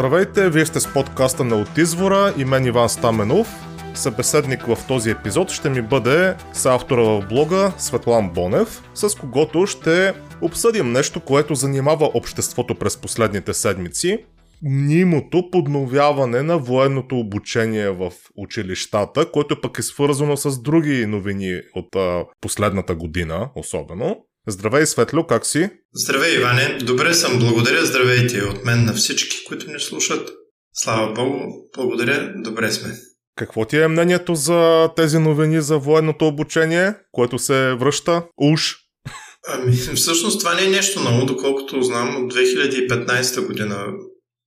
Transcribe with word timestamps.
Здравейте, 0.00 0.50
вие 0.50 0.66
сте 0.66 0.80
с 0.80 0.92
подкаста 0.92 1.44
на 1.44 1.56
От 1.56 1.78
извора 1.78 2.34
и 2.38 2.44
мен 2.44 2.66
Иван 2.66 2.88
Стаменов. 2.88 3.48
Събеседник 3.94 4.66
в 4.66 4.78
този 4.88 5.10
епизод 5.10 5.50
ще 5.50 5.70
ми 5.70 5.82
бъде 5.82 6.34
с 6.52 6.66
автора 6.66 7.02
в 7.02 7.26
блога 7.28 7.72
Светлан 7.78 8.30
Бонев, 8.30 8.82
с 8.94 9.14
когото 9.14 9.66
ще 9.66 10.14
обсъдим 10.42 10.92
нещо, 10.92 11.20
което 11.20 11.54
занимава 11.54 12.10
обществото 12.14 12.74
през 12.74 12.96
последните 12.96 13.54
седмици. 13.54 14.24
Мнимото 14.62 15.50
подновяване 15.50 16.42
на 16.42 16.58
военното 16.58 17.18
обучение 17.18 17.90
в 17.90 18.12
училищата, 18.36 19.30
което 19.30 19.60
пък 19.60 19.78
е 19.78 19.82
свързано 19.82 20.36
с 20.36 20.62
други 20.62 21.06
новини 21.06 21.60
от 21.74 21.96
а, 21.96 22.24
последната 22.40 22.94
година, 22.94 23.50
особено. 23.54 24.16
Здравей, 24.50 24.86
Светло, 24.86 25.26
как 25.26 25.46
си? 25.46 25.70
Здравей, 25.94 26.36
Иване. 26.36 26.78
Добре 26.82 27.14
съм. 27.14 27.38
Благодаря. 27.38 27.86
Здравейте 27.86 28.42
от 28.42 28.64
мен 28.64 28.84
на 28.84 28.92
всички, 28.92 29.44
които 29.44 29.70
ни 29.70 29.80
слушат. 29.80 30.30
Слава 30.74 31.12
Богу. 31.12 31.38
Благодаря. 31.76 32.32
Добре 32.36 32.72
сме. 32.72 32.94
Какво 33.36 33.64
ти 33.64 33.76
е 33.76 33.88
мнението 33.88 34.34
за 34.34 34.90
тези 34.96 35.18
новини 35.18 35.60
за 35.60 35.78
военното 35.78 36.26
обучение, 36.26 36.94
което 37.12 37.38
се 37.38 37.74
връща? 37.74 38.22
Уж? 38.36 38.76
Ами, 39.48 39.72
всъщност 39.72 40.40
това 40.40 40.54
не 40.54 40.64
е 40.64 40.68
нещо 40.68 41.00
ново, 41.00 41.26
доколкото 41.26 41.82
знам 41.82 42.24
от 42.24 42.34
2015 42.34 43.46
година 43.46 43.86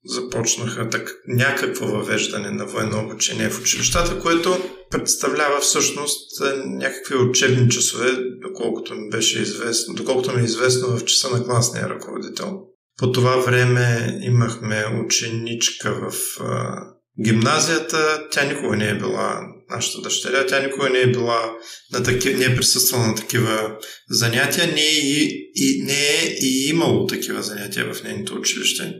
започнаха 0.05 0.89
так, 0.89 1.11
някакво 1.27 1.85
въвеждане 1.85 2.51
на 2.51 2.65
военно 2.65 2.99
обучение 2.99 3.49
в 3.49 3.59
училищата, 3.59 4.19
което 4.19 4.57
представлява 4.99 5.59
всъщност 5.59 6.41
е, 6.41 6.57
някакви 6.65 7.15
учебни 7.15 7.69
часове, 7.69 8.11
доколкото 8.47 8.95
ми 8.95 9.09
беше 9.09 9.41
известно, 9.41 9.93
доколкото 9.93 10.35
ми 10.35 10.41
е 10.41 10.45
известно 10.45 10.97
в 10.97 11.05
часа 11.05 11.29
на 11.29 11.43
класния 11.43 11.89
ръководител. 11.89 12.59
По 12.97 13.11
това 13.11 13.37
време 13.37 14.19
имахме 14.21 14.85
ученичка 15.05 15.93
в 15.93 16.41
а, 16.41 16.79
гимназията, 17.25 18.27
тя 18.31 18.45
никога 18.45 18.75
не 18.77 18.89
е 18.89 18.97
била 18.97 19.41
нашата 19.69 20.01
дъщеря, 20.01 20.45
тя 20.45 20.59
никога 20.59 20.89
не 20.89 20.99
е 20.99 21.11
била 21.11 21.51
на 21.91 22.03
такива, 22.03 22.39
не 22.39 22.45
е 22.45 22.55
присъствала 22.55 23.07
на 23.07 23.15
такива 23.15 23.77
занятия, 24.09 24.67
не 24.67 24.81
е 24.81 24.99
и, 24.99 25.51
и, 25.55 25.83
не 25.83 25.93
е 25.93 26.37
и 26.41 26.69
имало 26.69 27.07
такива 27.07 27.41
занятия 27.41 27.93
в 27.93 28.03
нейното 28.03 28.35
училище. 28.35 28.93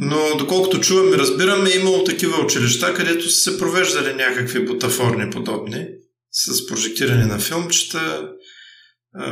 Но 0.00 0.36
доколкото 0.38 0.80
чувам 0.80 1.14
и 1.14 1.18
разбирам, 1.18 1.66
е 1.66 1.70
имало 1.70 2.04
такива 2.04 2.44
училища, 2.44 2.94
където 2.94 3.30
са 3.30 3.50
се 3.50 3.58
провеждали 3.58 4.14
някакви 4.14 4.64
бутафорни 4.64 5.30
подобни, 5.30 5.86
с 6.32 6.66
прожектиране 6.66 7.26
на 7.26 7.38
филмчета, 7.38 8.28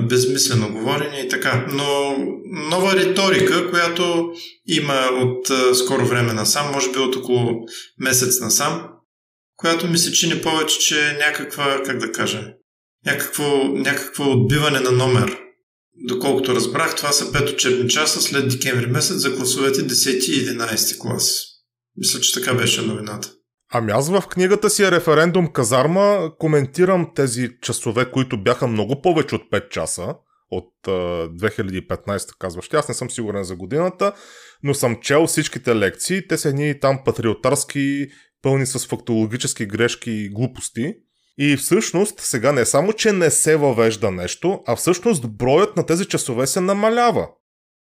безмислено 0.09 0.73
говорене 0.73 1.21
и 1.21 1.29
така. 1.29 1.67
Но 1.71 2.17
нова 2.71 2.97
риторика, 2.97 3.71
която 3.71 4.33
има 4.67 5.09
от 5.13 5.77
скоро 5.77 6.07
време 6.07 6.33
насам, 6.33 6.73
може 6.73 6.93
би 6.93 6.99
от 6.99 7.17
около 7.17 7.51
месец 7.99 8.41
насам, 8.41 8.89
която 9.57 9.87
ми 9.87 9.99
се 9.99 10.13
чини 10.13 10.43
повече, 10.43 10.79
че 10.79 11.09
е 11.09 11.19
някаква, 11.27 11.83
как 11.83 11.99
да 11.99 12.13
кажа, 12.13 12.53
някакво, 13.07 13.65
някакво 13.65 14.25
отбиване 14.25 14.81
на 14.81 14.91
номер 14.91 15.46
Доколкото 15.99 16.55
разбрах, 16.55 16.97
това 16.97 17.13
са 17.13 17.25
5 17.25 17.53
учебни 17.53 17.89
часа 17.89 18.23
след 18.23 18.49
декември 18.49 18.87
месец 18.87 19.17
за 19.17 19.37
класовете 19.37 19.81
10 19.81 20.11
и 20.11 20.47
11 20.47 20.99
клас. 20.99 21.43
Мисля, 21.97 22.21
че 22.21 22.35
така 22.35 22.55
беше 22.55 22.83
новината. 22.83 23.33
Ами 23.73 23.93
аз 23.93 24.11
в 24.11 24.23
книгата 24.31 24.71
си 24.71 24.91
Референдум 24.91 25.53
Казарма 25.53 26.31
коментирам 26.39 27.13
тези 27.15 27.49
часове, 27.63 28.11
които 28.11 28.43
бяха 28.43 28.67
много 28.67 29.03
повече 29.03 29.35
от 29.35 29.43
5 29.53 29.69
часа 29.69 30.15
от 30.51 30.73
2015, 30.87 32.39
казваш. 32.39 32.69
Аз 32.73 32.89
не 32.89 32.95
съм 32.95 33.11
сигурен 33.11 33.45
за 33.45 33.57
годината, 33.57 34.13
но 34.63 34.75
съм 34.75 34.97
чел 35.03 35.27
всичките 35.27 35.77
лекции. 35.77 36.29
Те 36.29 36.39
са 36.39 36.49
едни 36.49 36.81
там 36.81 36.99
патриотарски, 37.05 38.07
пълни 38.43 38.67
с 38.67 38.87
фактологически 38.87 39.67
грешки 39.67 40.11
и 40.11 40.29
глупости. 40.29 40.95
И 41.39 41.57
всъщност 41.57 42.21
сега 42.21 42.53
не 42.53 42.65
само, 42.65 42.93
че 42.93 43.13
не 43.13 43.31
се 43.31 43.57
въвежда 43.57 44.11
нещо, 44.11 44.61
а 44.67 44.77
всъщност 44.77 45.31
броят 45.31 45.77
на 45.77 45.87
тези 45.87 46.05
часове 46.05 46.47
се 46.47 46.61
намалява. 46.61 47.29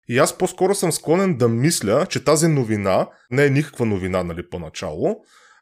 И 0.10 0.18
аз 0.18 0.38
по-скоро 0.38 0.76
съм 0.76 0.92
склонен 0.92 1.38
да 1.38 1.48
мисля, 1.48 2.06
че 2.10 2.24
тази 2.24 2.48
новина 2.48 3.08
не 3.32 3.46
е 3.46 3.50
никаква 3.50 3.86
новина, 3.86 4.24
нали, 4.24 4.50
поначало, 4.50 5.16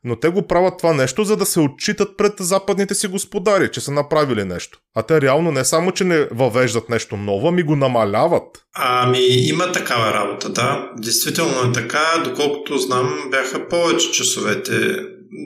но 0.04 0.16
те 0.16 0.30
го 0.30 0.48
правят 0.48 0.78
това 0.78 0.94
нещо, 0.94 1.24
за 1.24 1.38
да 1.38 1.46
се 1.46 1.60
отчитат 1.60 2.18
пред 2.18 2.34
западните 2.40 2.96
си 2.96 3.08
господари, 3.08 3.72
че 3.72 3.82
са 3.82 3.92
направили 3.92 4.44
нещо. 4.44 4.80
А 4.96 5.04
те 5.04 5.22
реално 5.22 5.52
не 5.52 5.66
само, 5.66 5.92
че 5.92 6.04
не 6.04 6.28
въвеждат 6.32 6.90
нещо 6.90 7.18
ново, 7.18 7.48
ами 7.48 7.64
го 7.64 7.76
намаляват. 7.76 8.64
Ами 8.76 9.20
има 9.50 9.72
такава 9.72 10.14
работа, 10.14 10.50
да. 10.50 10.92
Действително 10.98 11.70
е 11.70 11.74
така. 11.74 12.24
Доколкото 12.24 12.78
знам, 12.78 13.28
бяха 13.32 13.68
повече 13.68 14.12
часовете 14.12 14.74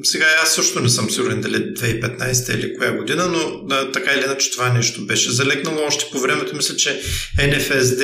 сега 0.03 0.25
аз 0.43 0.55
също 0.55 0.79
не 0.79 0.89
съм 0.89 1.09
сигурен 1.09 1.41
дали 1.41 1.55
2015 1.55 2.55
или 2.55 2.77
коя 2.77 2.91
година, 2.97 3.27
но 3.27 3.63
да, 3.63 3.91
така 3.91 4.11
или 4.13 4.23
иначе 4.25 4.51
това 4.51 4.73
нещо 4.73 5.05
беше 5.05 5.31
залегнало 5.31 5.85
още 5.87 6.05
по 6.11 6.19
времето. 6.19 6.55
Мисля, 6.55 6.75
че 6.75 7.01
НФСД 7.47 8.03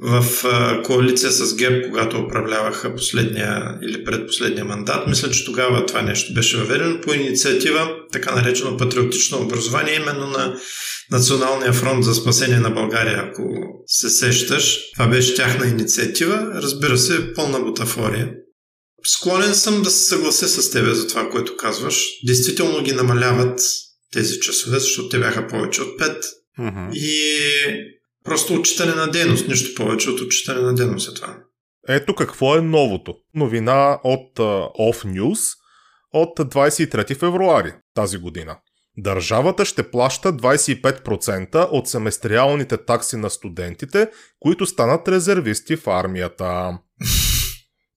в 0.00 0.24
а, 0.44 0.82
коалиция 0.82 1.30
с 1.30 1.56
ГЕРБ, 1.56 1.88
когато 1.88 2.18
управляваха 2.18 2.94
последния 2.94 3.78
или 3.82 4.04
предпоследния 4.04 4.64
мандат, 4.64 5.06
мисля, 5.06 5.30
че 5.30 5.44
тогава 5.44 5.86
това 5.86 6.02
нещо 6.02 6.34
беше 6.34 6.56
въведено 6.56 7.00
по 7.00 7.12
инициатива, 7.12 7.90
така 8.12 8.34
наречено 8.34 8.76
патриотично 8.76 9.42
образование, 9.42 9.94
именно 9.94 10.26
на 10.26 10.54
Националния 11.10 11.72
фронт 11.72 12.04
за 12.04 12.14
спасение 12.14 12.58
на 12.58 12.70
България, 12.70 13.24
ако 13.30 13.42
се 13.86 14.10
сещаш. 14.10 14.78
Това 14.94 15.06
беше 15.06 15.34
тяхна 15.34 15.66
инициатива. 15.66 16.50
Разбира 16.54 16.98
се, 16.98 17.34
пълна 17.34 17.60
бутафория. 17.60 18.30
Склонен 19.06 19.54
съм 19.54 19.82
да 19.82 19.90
се 19.90 20.04
съглася 20.04 20.48
с 20.48 20.70
тебе 20.70 20.94
за 20.94 21.08
това, 21.08 21.30
което 21.30 21.56
казваш. 21.56 22.04
Действително 22.26 22.82
ги 22.82 22.92
намаляват 22.92 23.60
тези 24.12 24.40
часове, 24.40 24.78
защото 24.78 25.08
те 25.08 25.18
бяха 25.18 25.46
повече 25.46 25.82
от 25.82 26.00
5. 26.00 26.22
Mm-hmm. 26.60 26.92
И 26.94 27.20
просто 28.24 28.54
отчитане 28.54 28.94
на 28.94 29.10
дейност, 29.10 29.48
нищо 29.48 29.74
повече 29.74 30.10
от 30.10 30.20
отчитане 30.20 30.60
на 30.60 30.74
дейност 30.74 31.10
е 31.10 31.14
това. 31.14 31.36
Ето 31.88 32.14
какво 32.14 32.56
е 32.56 32.60
новото. 32.60 33.14
Новина 33.34 33.98
от 34.04 34.36
uh, 34.36 34.76
Off 34.80 35.04
News 35.04 35.40
от 36.12 36.38
23 36.38 37.18
февруари 37.18 37.72
тази 37.94 38.18
година. 38.18 38.56
Държавата 38.96 39.64
ще 39.64 39.90
плаща 39.90 40.32
25% 40.32 41.68
от 41.70 41.88
семестриалните 41.88 42.76
такси 42.76 43.16
на 43.16 43.30
студентите, 43.30 44.10
които 44.40 44.66
станат 44.66 45.08
резервисти 45.08 45.76
в 45.76 45.86
армията. 45.86 46.78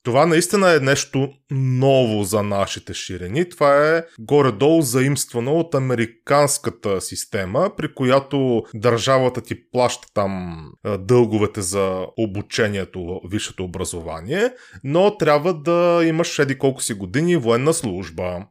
Това 0.03 0.25
наистина 0.25 0.75
е 0.75 0.79
нещо 0.79 1.29
ново 1.51 2.23
за 2.23 2.43
нашите 2.43 2.93
ширини. 2.93 3.49
Това 3.49 3.97
е 3.97 4.03
горе-долу 4.19 4.81
заимствано 4.81 5.53
от 5.53 5.75
американската 5.75 7.01
система, 7.01 7.71
при 7.77 7.93
която 7.93 8.63
държавата 8.73 9.41
ти 9.41 9.69
плаща 9.71 10.07
там 10.13 10.65
дълговете 10.99 11.61
за 11.61 12.05
обучението 12.17 13.21
висшето 13.29 13.63
образование, 13.63 14.49
но 14.83 15.17
трябва 15.17 15.53
да 15.53 16.01
имаш 16.05 16.39
еди 16.39 16.57
колко 16.57 16.81
си 16.81 16.93
години 16.93 17.37
военна 17.37 17.73
служба. 17.73 18.45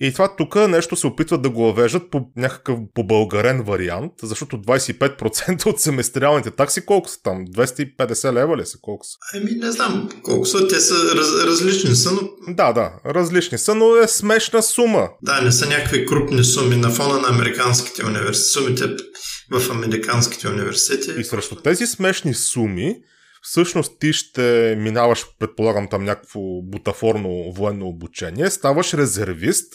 И 0.00 0.12
това 0.12 0.36
тук 0.36 0.54
нещо 0.54 0.96
се 0.96 1.06
опитват 1.06 1.42
да 1.42 1.50
го 1.50 1.62
въвеждат 1.62 2.10
по 2.10 2.20
някакъв 2.36 2.78
по-българен 2.94 3.62
вариант, 3.62 4.12
защото 4.22 4.56
25% 4.56 5.66
от 5.66 5.80
семестриалните 5.80 6.50
такси 6.50 6.86
колко 6.86 7.08
са 7.08 7.22
там? 7.22 7.46
250 7.46 8.32
лева 8.32 8.56
ли 8.56 8.66
са? 8.66 8.78
Колко 8.80 9.04
са? 9.04 9.16
Ами 9.34 9.50
не 9.50 9.72
знам 9.72 10.08
колко 10.22 10.46
са, 10.46 10.68
те 10.68 10.80
са 10.80 10.94
раз, 10.94 11.44
различни 11.46 11.94
са, 11.94 12.12
но... 12.12 12.54
Да, 12.54 12.72
да, 12.72 12.92
различни 13.06 13.58
са, 13.58 13.74
но 13.74 13.96
е 13.96 14.08
смешна 14.08 14.62
сума. 14.62 15.08
Да, 15.22 15.40
не 15.40 15.52
са 15.52 15.68
някакви 15.68 16.06
крупни 16.06 16.44
суми 16.44 16.76
на 16.76 16.90
фона 16.90 17.20
на 17.20 17.28
американските 17.28 18.06
университети, 18.06 18.52
сумите 18.52 18.84
в 19.50 19.70
американските 19.70 20.48
университети. 20.48 21.20
И 21.20 21.24
срещу 21.24 21.56
тези 21.56 21.86
смешни 21.86 22.34
суми, 22.34 22.96
всъщност 23.42 23.92
ти 24.00 24.12
ще 24.12 24.76
минаваш, 24.78 25.26
предполагам, 25.38 25.88
там 25.88 26.04
някакво 26.04 26.40
бутафорно 26.62 27.52
военно 27.56 27.86
обучение, 27.86 28.50
ставаш 28.50 28.94
резервист, 28.94 29.74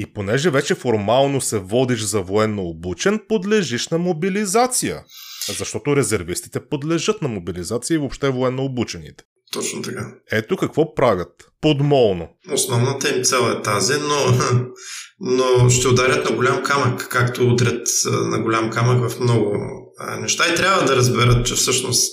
и 0.00 0.12
понеже 0.14 0.50
вече 0.50 0.74
формално 0.74 1.40
се 1.40 1.58
водиш 1.58 2.00
за 2.00 2.20
военно 2.20 2.62
обучен, 2.62 3.20
подлежиш 3.28 3.88
на 3.88 3.98
мобилизация. 3.98 5.02
Защото 5.58 5.96
резервистите 5.96 6.60
подлежат 6.60 7.22
на 7.22 7.28
мобилизация 7.28 7.94
и 7.94 7.98
въобще 7.98 8.28
военно 8.30 8.64
обучените. 8.64 9.24
Точно 9.52 9.82
така. 9.82 10.06
Ето 10.32 10.56
какво 10.56 10.94
правят. 10.94 11.28
Подмолно. 11.60 12.28
Основната 12.52 13.16
им 13.16 13.24
цел 13.24 13.56
е 13.58 13.62
тази, 13.62 13.94
но, 13.94 14.38
но 15.20 15.70
ще 15.70 15.88
ударят 15.88 16.30
на 16.30 16.36
голям 16.36 16.62
камък, 16.62 17.08
както 17.10 17.48
удрят 17.48 17.88
на 18.04 18.38
голям 18.38 18.70
камък 18.70 19.10
в 19.10 19.20
много 19.20 19.56
неща. 20.20 20.44
И 20.52 20.54
трябва 20.54 20.84
да 20.84 20.96
разберат, 20.96 21.46
че 21.46 21.54
всъщност 21.54 22.12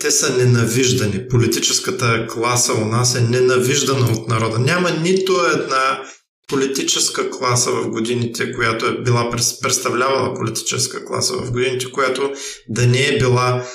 те 0.00 0.10
са 0.10 0.36
ненавиждани. 0.36 1.28
Политическата 1.28 2.26
класа 2.26 2.72
у 2.72 2.84
нас 2.84 3.16
е 3.16 3.20
ненавиждана 3.20 4.12
от 4.12 4.28
народа. 4.28 4.58
Няма 4.58 4.90
нито 4.90 5.46
една 5.54 6.02
политическа 6.48 7.30
класа 7.30 7.70
в 7.70 7.88
годините, 7.88 8.52
която 8.52 8.86
е 8.86 9.02
била 9.02 9.30
представлявала 9.62 10.34
политическа 10.34 11.04
класа 11.04 11.34
в 11.34 11.52
годините, 11.52 11.92
която 11.92 12.32
да 12.68 12.86
не 12.86 13.06
е 13.06 13.18
била 13.18 13.66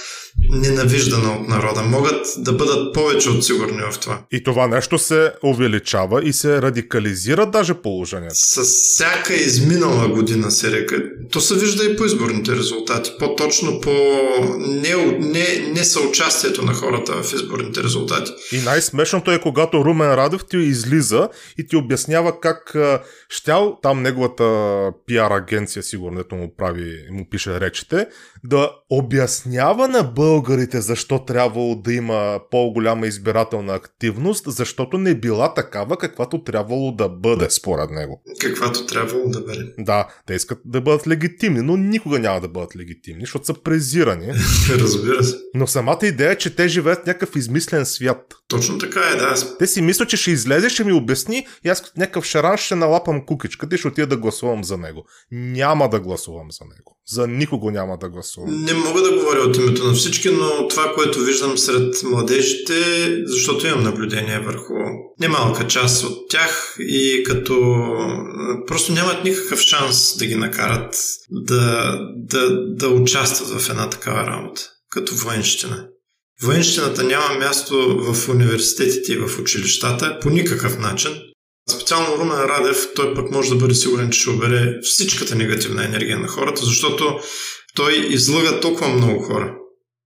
ненавиждана 0.49 1.33
от 1.33 1.47
народа. 1.47 1.81
Могат 1.81 2.27
да 2.37 2.53
бъдат 2.53 2.93
повече 2.93 3.29
от 3.29 3.45
сигурни 3.45 3.81
в 3.91 3.99
това. 3.99 4.21
И 4.31 4.43
това 4.43 4.67
нещо 4.67 4.97
се 4.97 5.33
увеличава 5.43 6.23
и 6.23 6.33
се 6.33 6.61
радикализира 6.61 7.45
даже 7.45 7.73
положението. 7.73 8.35
С 8.35 8.63
всяка 8.63 9.33
изминала 9.33 10.07
година 10.07 10.51
се 10.51 10.71
река. 10.71 10.95
То 11.31 11.41
се 11.41 11.55
вижда 11.55 11.85
и 11.85 11.97
по 11.97 12.05
изборните 12.05 12.55
резултати. 12.55 13.11
По-точно 13.19 13.81
по 13.81 13.91
не, 14.59 14.95
не, 15.19 15.71
не 15.73 15.83
съучастието 15.83 16.65
на 16.65 16.73
хората 16.73 17.23
в 17.23 17.33
изборните 17.33 17.83
резултати. 17.83 18.31
И 18.51 18.57
най-смешното 18.61 19.31
е, 19.31 19.39
когато 19.39 19.85
Румен 19.85 20.13
Радев 20.13 20.41
ти 20.49 20.57
излиза 20.57 21.29
и 21.57 21.67
ти 21.67 21.75
обяснява 21.75 22.39
как 22.39 22.75
щял 23.29 23.79
там 23.81 24.01
неговата 24.01 24.43
пиар 25.07 25.31
агенция, 25.31 25.83
сигурно 25.83 26.23
му 26.31 26.55
прави, 26.57 27.07
му 27.11 27.29
пише 27.29 27.59
речите, 27.59 28.07
да 28.43 28.71
обяснява 28.89 29.87
на 29.87 30.03
българите 30.29 30.81
защо 30.81 31.25
трябвало 31.25 31.75
да 31.75 31.93
има 31.93 32.39
по-голяма 32.51 33.07
избирателна 33.07 33.73
активност, 33.73 34.43
защото 34.47 34.97
не 34.97 35.15
била 35.15 35.53
такава, 35.53 35.97
каквато 35.97 36.43
трябвало 36.43 36.91
да 36.91 37.09
бъде, 37.09 37.49
според 37.49 37.89
него. 37.89 38.23
Каквато 38.41 38.85
трябвало 38.85 39.29
да 39.29 39.41
бъде. 39.41 39.73
Да, 39.79 40.07
те 40.27 40.33
искат 40.33 40.59
да 40.65 40.81
бъдат 40.81 41.07
легитимни, 41.07 41.61
но 41.61 41.77
никога 41.77 42.19
няма 42.19 42.41
да 42.41 42.47
бъдат 42.47 42.75
легитимни, 42.75 43.21
защото 43.21 43.45
са 43.45 43.53
презирани. 43.53 44.27
Разбира 44.69 45.23
се. 45.23 45.35
Но 45.53 45.67
самата 45.67 45.99
идея 46.03 46.31
е, 46.31 46.37
че 46.37 46.55
те 46.55 46.67
живеят 46.67 47.07
някакъв 47.07 47.35
измислен 47.35 47.85
свят. 47.85 48.35
Точно 48.47 48.77
така 48.77 48.99
е, 48.99 49.15
да. 49.15 49.57
Те 49.59 49.67
си 49.67 49.81
мислят, 49.81 50.09
че 50.09 50.17
ще 50.17 50.31
излезе, 50.31 50.69
ще 50.69 50.83
ми 50.83 50.91
обясни 50.91 51.47
и 51.65 51.69
аз 51.69 51.81
като 51.81 51.99
някакъв 51.99 52.25
шаран 52.25 52.57
ще 52.57 52.75
налапам 52.75 53.25
кукичката 53.25 53.75
и 53.75 53.77
ще 53.77 53.87
отида 53.87 54.07
да 54.07 54.17
гласувам 54.17 54.63
за 54.63 54.77
него. 54.77 55.05
Няма 55.31 55.89
да 55.89 55.99
гласувам 55.99 56.51
за 56.51 56.65
него. 56.65 56.98
За 57.11 57.27
никого 57.27 57.71
няма 57.71 57.97
да 57.97 58.09
гласувам. 58.09 58.63
Не 58.63 58.73
мога 58.73 59.01
да 59.01 59.11
говоря 59.11 59.39
от 59.39 59.57
името 59.57 59.83
на 59.83 59.93
всички, 59.93 60.29
но 60.29 60.67
това, 60.67 60.93
което 60.93 61.19
виждам 61.19 61.57
сред 61.57 62.03
младежите, 62.03 62.73
защото 63.25 63.67
имам 63.67 63.83
наблюдение 63.83 64.39
върху 64.39 64.73
немалка 65.19 65.67
част 65.67 66.03
от 66.03 66.29
тях 66.29 66.75
и 66.79 67.23
като 67.25 67.75
просто 68.67 68.93
нямат 68.93 69.23
никакъв 69.23 69.59
шанс 69.59 70.17
да 70.17 70.25
ги 70.25 70.35
накарат 70.35 70.95
да, 71.31 71.97
да, 72.15 72.65
да 72.75 72.89
участват 72.89 73.61
в 73.61 73.69
една 73.69 73.89
такава 73.89 74.27
работа, 74.27 74.61
като 74.89 75.15
военщина. 75.15 75.87
Военщината 76.41 77.03
няма 77.03 77.35
място 77.39 78.03
в 78.13 78.29
университетите 78.29 79.13
и 79.13 79.17
в 79.17 79.39
училищата 79.39 80.19
по 80.21 80.29
никакъв 80.29 80.79
начин. 80.79 81.11
Специално 81.69 82.17
Румен 82.17 82.37
Радев, 82.37 82.87
той 82.95 83.15
пък 83.15 83.31
може 83.31 83.49
да 83.49 83.55
бъде 83.55 83.73
сигурен, 83.73 84.09
че 84.09 84.19
ще 84.19 84.29
обере 84.29 84.73
всичката 84.83 85.35
негативна 85.35 85.85
енергия 85.85 86.19
на 86.19 86.27
хората, 86.27 86.65
защото 86.65 87.19
той 87.75 87.93
излъга 88.09 88.59
толкова 88.59 88.87
много 88.87 89.23
хора, 89.23 89.55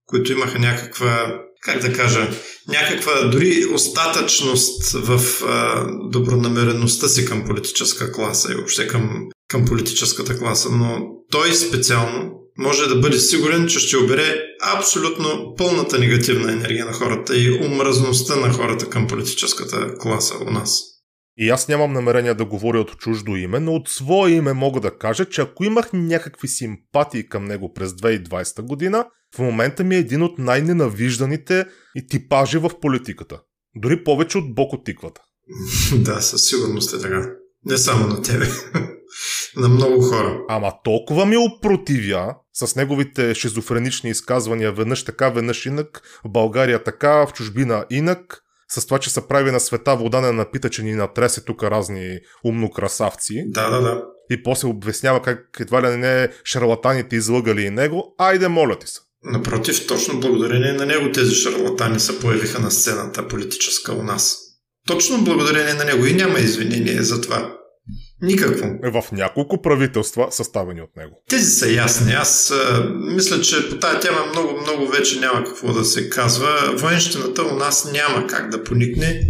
които 0.06 0.32
имаха 0.32 0.58
някаква, 0.58 1.40
как 1.62 1.82
да 1.82 1.92
кажа, 1.92 2.30
някаква 2.68 3.22
дори 3.22 3.64
остатъчност 3.74 4.92
в 4.92 5.20
а, 5.46 5.86
добронамереността 6.10 7.08
си 7.08 7.24
към 7.24 7.44
политическа 7.44 8.12
класа 8.12 8.52
и 8.52 8.54
въобще 8.54 8.86
към, 8.86 9.28
към 9.48 9.64
политическата 9.64 10.38
класа. 10.38 10.68
Но 10.72 11.00
той 11.30 11.54
специално 11.54 12.30
може 12.58 12.86
да 12.86 12.96
бъде 12.96 13.18
сигурен, 13.18 13.66
че 13.66 13.78
ще 13.78 13.96
обере 13.96 14.40
абсолютно 14.76 15.54
пълната 15.58 15.98
негативна 15.98 16.52
енергия 16.52 16.86
на 16.86 16.92
хората 16.92 17.36
и 17.36 17.64
омразността 17.64 18.36
на 18.36 18.52
хората 18.52 18.90
към 18.90 19.06
политическата 19.06 19.98
класа 19.98 20.34
у 20.46 20.50
нас. 20.50 20.93
И 21.36 21.50
аз 21.50 21.68
нямам 21.68 21.92
намерение 21.92 22.34
да 22.34 22.44
говоря 22.44 22.80
от 22.80 22.98
чуждо 22.98 23.36
име, 23.36 23.60
но 23.60 23.72
от 23.72 23.88
свое 23.88 24.30
име 24.30 24.52
мога 24.52 24.80
да 24.80 24.98
кажа, 24.98 25.24
че 25.24 25.40
ако 25.40 25.64
имах 25.64 25.92
някакви 25.92 26.48
симпатии 26.48 27.28
към 27.28 27.44
него 27.44 27.72
през 27.72 27.90
2020 27.90 28.62
година, 28.62 29.06
в 29.34 29.38
момента 29.38 29.84
ми 29.84 29.94
е 29.94 29.98
един 29.98 30.22
от 30.22 30.38
най-ненавижданите 30.38 31.66
и 31.94 32.06
типажи 32.06 32.58
в 32.58 32.70
политиката. 32.80 33.40
Дори 33.76 34.04
повече 34.04 34.38
от 34.38 34.54
Боко 34.54 34.82
Тиквата. 34.82 35.20
да, 35.94 36.20
със 36.20 36.48
сигурност 36.48 36.94
е 36.94 37.00
така. 37.00 37.30
Не 37.64 37.78
само 37.78 38.06
на 38.06 38.22
тебе. 38.22 38.46
на 39.56 39.68
много 39.68 40.02
хора. 40.02 40.40
Ама 40.48 40.72
толкова 40.84 41.26
ми 41.26 41.36
опротивя 41.36 42.34
с 42.52 42.76
неговите 42.76 43.34
шизофренични 43.34 44.10
изказвания 44.10 44.72
веднъж 44.72 45.04
така, 45.04 45.28
веднъж 45.28 45.66
инак, 45.66 46.02
в 46.24 46.30
България 46.30 46.84
така, 46.84 47.26
в 47.26 47.32
чужбина 47.32 47.86
инак, 47.90 48.43
с 48.68 48.86
това, 48.86 48.98
че 48.98 49.10
се 49.10 49.28
прави 49.28 49.50
на 49.50 49.60
света 49.60 49.96
вода 49.96 50.20
не 50.20 50.32
напита, 50.32 50.70
че 50.70 50.82
ни 50.82 50.94
натресе 50.94 51.44
тук 51.44 51.62
разни 51.62 52.18
умно 52.44 52.70
красавци. 52.70 53.44
Да, 53.46 53.70
да, 53.70 53.80
да. 53.80 54.02
И 54.30 54.42
после 54.42 54.68
обяснява 54.68 55.22
как 55.22 55.56
едва 55.60 55.82
ли 55.82 55.96
не 55.96 56.28
шарлатаните 56.44 57.16
излъгали 57.16 57.62
и 57.62 57.70
него. 57.70 58.14
Айде, 58.18 58.48
моля 58.48 58.78
ти 58.78 58.86
се. 58.86 59.00
Напротив, 59.24 59.86
точно 59.86 60.20
благодарение 60.20 60.72
на 60.72 60.86
него 60.86 61.12
тези 61.12 61.34
шарлатани 61.34 62.00
се 62.00 62.20
появиха 62.20 62.60
на 62.60 62.70
сцената 62.70 63.28
политическа 63.28 63.92
у 63.92 64.02
нас. 64.02 64.38
Точно 64.86 65.24
благодарение 65.24 65.74
на 65.74 65.84
него 65.84 66.06
и 66.06 66.14
няма 66.14 66.38
извинение 66.38 67.02
за 67.02 67.20
това. 67.20 67.56
Никакво. 68.24 68.66
Е 68.84 68.90
в 68.90 69.02
няколко 69.12 69.62
правителства, 69.62 70.26
съставени 70.30 70.80
от 70.80 70.96
него. 70.96 71.22
Тези 71.28 71.50
са 71.50 71.70
ясни. 71.70 72.12
Аз 72.12 72.50
а, 72.50 72.90
мисля, 72.94 73.40
че 73.40 73.70
по 73.70 73.78
тази 73.78 74.00
тема 74.00 74.18
много, 74.30 74.60
много 74.60 74.86
вече 74.86 75.20
няма 75.20 75.44
какво 75.44 75.72
да 75.72 75.84
се 75.84 76.10
казва. 76.10 76.74
Военщината 76.76 77.42
у 77.42 77.56
нас 77.56 77.92
няма 77.92 78.26
как 78.26 78.50
да 78.50 78.64
поникне. 78.64 79.28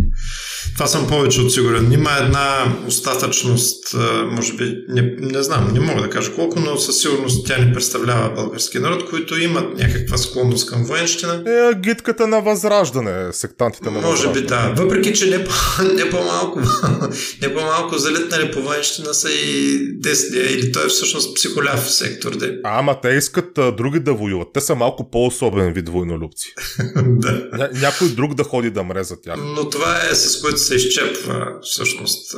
Това 0.75 0.87
съм 0.87 1.07
повече 1.07 1.41
от 1.41 1.53
сигурен. 1.53 1.93
Има 1.93 2.11
една 2.21 2.77
остатъчност, 2.87 3.95
може 4.31 4.53
би, 4.53 4.77
не, 4.89 5.17
не 5.19 5.43
знам, 5.43 5.71
не 5.73 5.81
мога 5.81 6.03
да 6.03 6.11
кажа 6.11 6.35
колко, 6.35 6.61
но 6.61 6.77
със 6.77 6.99
сигурност 6.99 7.47
тя 7.47 7.59
не 7.59 7.73
представлява 7.73 8.31
български 8.31 8.79
народ, 8.79 9.11
които 9.11 9.39
имат 9.39 9.79
някаква 9.79 10.19
склонност 10.19 10.71
към 10.71 10.85
военщина. 10.85 11.43
Е, 11.47 11.75
гитката 11.75 12.27
на 12.27 12.41
възраждане, 12.41 13.33
сектантите 13.33 13.91
на 13.91 14.01
Може 14.01 14.33
би 14.33 14.43
да. 14.43 14.75
Въпреки, 14.77 15.15
че 15.15 15.31
не, 15.31 15.39
не 15.95 16.11
по-малко, 16.11 16.61
не 17.43 17.55
по-малко 17.55 17.99
залетнали 17.99 18.51
по 18.53 18.63
военщина 18.63 19.15
са 19.15 19.31
и 19.31 19.79
десния, 20.01 20.53
или 20.53 20.73
той 20.73 20.85
е 20.85 20.89
всъщност 20.89 21.37
психоляв 21.37 21.93
сектор. 21.93 22.37
Да. 22.37 22.47
А, 22.65 22.79
ама 22.79 23.01
те 23.01 23.09
искат 23.09 23.59
а, 23.59 23.73
други 23.73 24.01
да 24.01 24.15
воюват. 24.15 24.49
Те 24.55 24.61
са 24.61 24.75
малко 24.75 25.11
по-особен 25.11 25.73
вид 25.73 25.89
войнолюбци. 25.89 26.55
да. 26.97 27.49
Ня, 27.53 27.69
някой 27.81 28.09
друг 28.09 28.35
да 28.35 28.45
ходи 28.45 28.71
да 28.71 28.83
мре 28.83 29.05
за 29.05 29.21
тях. 29.21 29.37
Но 29.57 29.71
това 29.71 30.01
е 30.11 30.15
с 30.15 30.41
което 30.41 30.64
се 30.65 30.75
изчепва 30.75 31.59
всъщност 31.63 32.35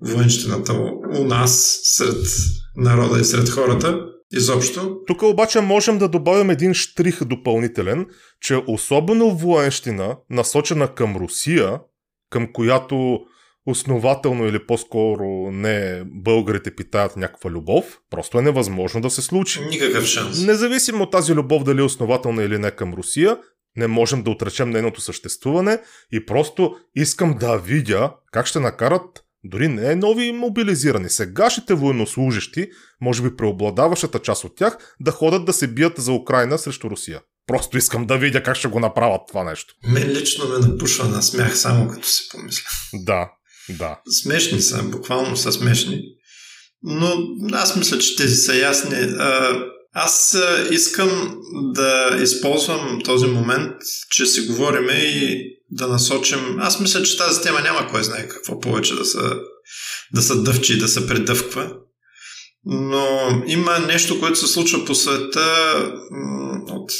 военщината 0.00 0.72
у 1.18 1.24
нас 1.24 1.80
сред 1.82 2.26
народа 2.76 3.20
и 3.20 3.24
сред 3.24 3.48
хората. 3.48 4.06
Изобщо. 4.34 5.00
Тук 5.06 5.22
обаче 5.22 5.60
можем 5.60 5.98
да 5.98 6.08
добавим 6.08 6.50
един 6.50 6.74
штрих 6.74 7.24
допълнителен, 7.24 8.06
че 8.40 8.62
особено 8.66 9.30
военщина, 9.30 10.16
насочена 10.30 10.94
към 10.94 11.16
Русия, 11.16 11.80
към 12.30 12.52
която 12.52 13.18
основателно 13.66 14.46
или 14.46 14.66
по-скоро 14.66 15.50
не 15.52 16.02
българите 16.06 16.74
питаят 16.74 17.16
някаква 17.16 17.50
любов, 17.50 17.98
просто 18.10 18.38
е 18.38 18.42
невъзможно 18.42 19.00
да 19.00 19.10
се 19.10 19.22
случи. 19.22 19.60
Никакъв 19.70 20.04
шанс. 20.04 20.46
Независимо 20.46 21.02
от 21.02 21.10
тази 21.10 21.32
любов 21.32 21.64
дали 21.64 21.80
е 21.80 21.84
основателна 21.84 22.42
или 22.42 22.58
не 22.58 22.70
към 22.70 22.94
Русия, 22.94 23.38
не 23.76 23.86
можем 23.86 24.22
да 24.22 24.30
отречем 24.30 24.70
нейното 24.70 25.00
съществуване 25.00 25.78
и 26.12 26.26
просто 26.26 26.76
искам 26.94 27.38
да 27.38 27.56
видя 27.56 28.14
как 28.32 28.46
ще 28.46 28.60
накарат 28.60 29.24
дори 29.44 29.68
не 29.68 29.96
нови 29.96 30.32
мобилизирани, 30.32 31.08
сегашните 31.08 31.74
военнослужащи, 31.74 32.68
може 33.00 33.22
би 33.22 33.36
преобладаващата 33.36 34.18
част 34.18 34.44
от 34.44 34.56
тях, 34.56 34.94
да 35.00 35.10
ходят 35.10 35.44
да 35.44 35.52
се 35.52 35.66
бият 35.66 35.92
за 35.96 36.12
Украина 36.12 36.58
срещу 36.58 36.90
Русия. 36.90 37.20
Просто 37.46 37.78
искам 37.78 38.06
да 38.06 38.18
видя 38.18 38.42
как 38.42 38.56
ще 38.56 38.68
го 38.68 38.80
направят 38.80 39.20
това 39.28 39.44
нещо. 39.44 39.74
Мен 39.88 40.08
лично 40.08 40.48
ме 40.48 40.66
напушва 40.66 41.08
на 41.08 41.22
смях, 41.22 41.58
само 41.58 41.88
като 41.88 42.08
си 42.08 42.28
помисля. 42.30 42.66
Да, 42.94 43.30
да. 43.68 44.00
Смешни 44.22 44.60
са, 44.60 44.82
буквално 44.82 45.36
са 45.36 45.52
смешни. 45.52 46.02
Но 46.82 47.14
аз 47.52 47.76
мисля, 47.76 47.98
че 47.98 48.16
тези 48.16 48.34
са 48.34 48.56
ясни. 48.56 48.96
Аз 49.94 50.38
искам 50.70 51.36
да 51.52 52.18
използвам 52.22 53.00
този 53.04 53.26
момент, 53.26 53.76
че 54.10 54.26
си 54.26 54.46
говорим 54.46 54.88
и 54.90 55.44
да 55.70 55.88
насочим. 55.88 56.58
Аз 56.58 56.80
мисля, 56.80 57.02
че 57.02 57.18
тази 57.18 57.42
тема 57.42 57.60
няма 57.60 57.88
кой 57.88 58.02
знае 58.02 58.28
какво 58.28 58.60
повече 58.60 58.94
да 58.94 59.04
се, 59.04 59.18
да 60.14 60.22
се 60.22 60.34
дъвчи 60.34 60.72
и 60.72 60.78
да 60.78 60.88
се 60.88 61.06
предъвква. 61.06 61.72
Но 62.64 63.28
има 63.46 63.78
нещо, 63.78 64.20
което 64.20 64.38
се 64.38 64.46
случва 64.46 64.84
по 64.84 64.94
света 64.94 65.46
от, 66.68 66.92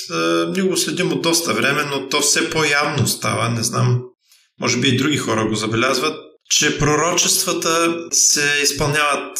ние 0.56 0.62
го 0.62 0.76
следим 0.76 1.12
от 1.12 1.22
доста 1.22 1.54
време, 1.54 1.84
но 1.84 2.08
то 2.08 2.20
все 2.20 2.50
по-явно 2.50 3.06
става. 3.06 3.48
Не 3.48 3.62
знам, 3.62 4.02
може 4.60 4.78
би 4.78 4.88
и 4.88 4.96
други 4.96 5.16
хора 5.16 5.48
го 5.48 5.54
забелязват, 5.54 6.16
че 6.50 6.78
пророчествата 6.78 7.94
се 8.10 8.60
изпълняват 8.62 9.38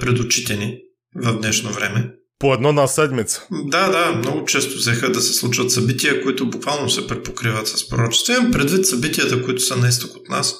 пред 0.00 0.18
очите 0.18 0.56
ни 0.56 0.78
в 1.24 1.38
днешно 1.38 1.72
време. 1.72 2.10
По 2.38 2.54
едно 2.54 2.72
на 2.72 2.88
седмица. 2.88 3.46
Да, 3.50 3.88
да, 3.88 4.12
много 4.12 4.44
често 4.44 4.78
взеха 4.78 5.12
да 5.12 5.20
се 5.20 5.32
случват 5.32 5.70
събития, 5.70 6.22
които 6.22 6.50
буквално 6.50 6.90
се 6.90 7.06
препокриват 7.06 7.68
с 7.68 7.88
пророчество. 7.88 8.32
Имам 8.32 8.52
предвид 8.52 8.86
събитията, 8.86 9.44
които 9.44 9.62
са 9.62 9.76
на 9.76 9.88
изток 9.88 10.16
от 10.16 10.28
нас, 10.28 10.54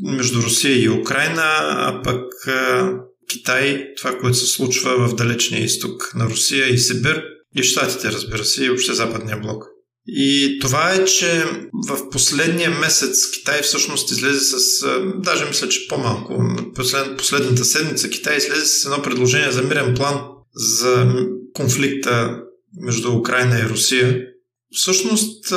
между 0.00 0.42
Русия 0.42 0.82
и 0.82 0.88
Украина, 0.88 1.42
а 1.60 2.02
пък 2.04 2.24
Китай, 3.30 3.84
това, 3.96 4.18
което 4.18 4.36
се 4.36 4.46
случва 4.46 5.08
в 5.08 5.14
далечния 5.14 5.64
изток 5.64 6.14
на 6.14 6.24
Русия 6.26 6.68
и 6.68 6.78
Сибир, 6.78 7.22
и 7.56 7.62
Штатите, 7.62 8.12
разбира 8.12 8.44
се, 8.44 8.64
и 8.64 8.68
въобще 8.68 8.94
Западния 8.94 9.40
блок. 9.40 9.64
И 10.06 10.58
това 10.60 10.92
е, 10.92 11.04
че 11.04 11.44
в 11.88 12.10
последния 12.10 12.70
месец 12.70 13.30
Китай 13.30 13.62
всъщност 13.62 14.10
излезе 14.10 14.40
с, 14.40 14.86
даже 15.16 15.44
мисля, 15.44 15.68
че 15.68 15.88
по-малко, 15.88 16.42
послед, 16.74 17.16
последната 17.16 17.64
седмица 17.64 18.10
Китай 18.10 18.36
излезе 18.36 18.66
с 18.66 18.84
едно 18.84 19.02
предложение 19.02 19.50
за 19.50 19.62
мирен 19.62 19.94
план 19.94 20.20
за 20.54 21.26
конфликта 21.52 22.42
между 22.80 23.12
Украина 23.12 23.58
и 23.58 23.68
Русия. 23.68 24.24
Всъщност 24.72 25.48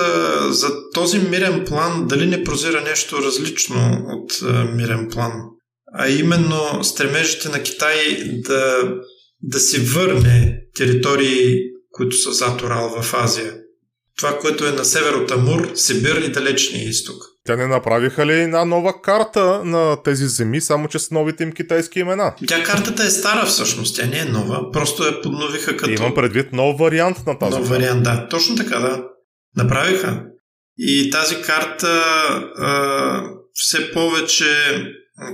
за 0.49 0.91
този 0.93 1.19
мирен 1.19 1.65
план 1.65 2.07
дали 2.07 2.25
не 2.25 2.43
прозира 2.43 2.81
нещо 2.81 3.21
различно 3.21 4.05
от 4.07 4.41
мирен 4.75 5.09
план, 5.11 5.31
а 5.93 6.09
именно 6.09 6.83
стремежите 6.83 7.49
на 7.49 7.63
Китай 7.63 7.95
да, 8.33 8.93
да 9.41 9.59
си 9.59 9.79
върне 9.79 10.61
територии, 10.75 11.59
които 11.91 12.15
са 12.15 12.33
зад 12.33 12.61
Урал 12.61 13.01
в 13.01 13.13
Азия 13.13 13.61
това, 14.21 14.39
което 14.39 14.65
е 14.65 14.71
на 14.71 14.85
север 14.85 15.13
от 15.13 15.31
Амур, 15.31 15.71
Сибир 15.75 16.15
и 16.15 16.31
Далечния 16.31 16.89
изток. 16.89 17.23
Тя 17.47 17.55
не 17.55 17.67
направиха 17.67 18.25
ли 18.25 18.33
една 18.33 18.65
нова 18.65 19.01
карта 19.01 19.61
на 19.65 20.03
тези 20.03 20.27
земи, 20.27 20.61
само 20.61 20.87
че 20.87 20.99
с 20.99 21.11
новите 21.11 21.43
им 21.43 21.51
китайски 21.51 21.99
имена? 21.99 22.33
Тя 22.47 22.63
картата 22.63 23.03
е 23.03 23.09
стара 23.09 23.45
всъщност, 23.45 23.95
тя 23.95 24.05
не 24.05 24.19
е 24.19 24.25
нова, 24.25 24.71
просто 24.71 25.03
я 25.03 25.21
подновиха 25.21 25.77
като... 25.77 25.91
Имам 25.91 26.13
предвид 26.13 26.53
нов 26.53 26.79
вариант 26.79 27.17
на 27.27 27.39
тази 27.39 27.57
Нов 27.57 27.69
вариант, 27.69 28.03
да. 28.03 28.27
Точно 28.29 28.55
така, 28.55 28.79
да. 28.79 29.03
Направиха. 29.57 30.23
И 30.77 31.09
тази 31.09 31.41
карта 31.41 31.87
а, 32.57 33.23
все 33.53 33.91
повече 33.91 34.45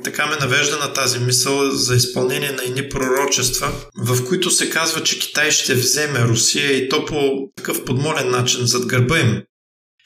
така 0.04 0.26
ме 0.26 0.36
навежда 0.36 0.78
на 0.78 0.94
тази 0.94 1.20
мисъл 1.20 1.70
за 1.70 1.96
изпълнение 1.96 2.52
на 2.52 2.64
едни 2.64 2.90
пророчества, 2.90 3.72
в 3.98 4.26
които 4.28 4.52
се 4.52 4.70
казва, 4.70 5.04
че 5.04 5.20
Китай 5.20 5.52
ще 5.52 5.74
вземе 5.74 6.20
Русия 6.20 6.72
и 6.72 6.90
то 6.90 7.06
по 7.06 7.50
такъв 7.58 7.86
подмолен 7.86 8.30
начин 8.30 8.66
зад 8.66 8.86
гърба 8.86 9.20
им, 9.20 9.42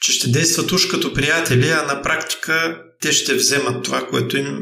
че 0.02 0.12
ще 0.12 0.28
действат 0.28 0.72
уж 0.72 0.86
като 0.86 1.14
приятели, 1.14 1.68
а 1.68 1.82
на 1.82 2.02
практика 2.02 2.82
те 3.00 3.12
ще 3.12 3.34
вземат 3.34 3.84
това, 3.84 4.06
което 4.06 4.36
им 4.36 4.58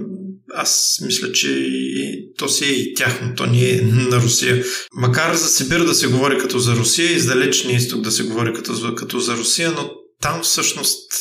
аз 0.55 0.99
мисля, 1.07 1.33
че 1.33 1.51
и 1.51 2.33
то 2.39 2.49
си 2.49 2.65
е 2.65 2.69
и 2.69 2.95
тяхно, 2.95 3.35
то 3.37 3.47
ни 3.47 3.71
е 3.71 3.83
на 3.83 4.17
Русия. 4.17 4.65
Макар 4.95 5.35
за 5.35 5.49
Сибир 5.49 5.85
да 5.85 5.95
се 5.95 6.07
говори 6.07 6.39
като 6.39 6.59
за 6.59 6.77
Русия 6.77 7.13
и 7.13 7.19
за 7.19 7.35
далечния 7.35 7.77
изток 7.77 8.01
да 8.01 8.11
се 8.11 8.23
говори 8.23 8.53
като, 8.53 8.95
като 8.95 9.21
за 9.21 9.37
Русия, 9.37 9.71
но 9.71 9.91
там 10.23 10.43
всъщност 10.43 11.13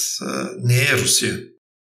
не 0.63 0.81
е 0.81 0.97
Русия 1.01 1.39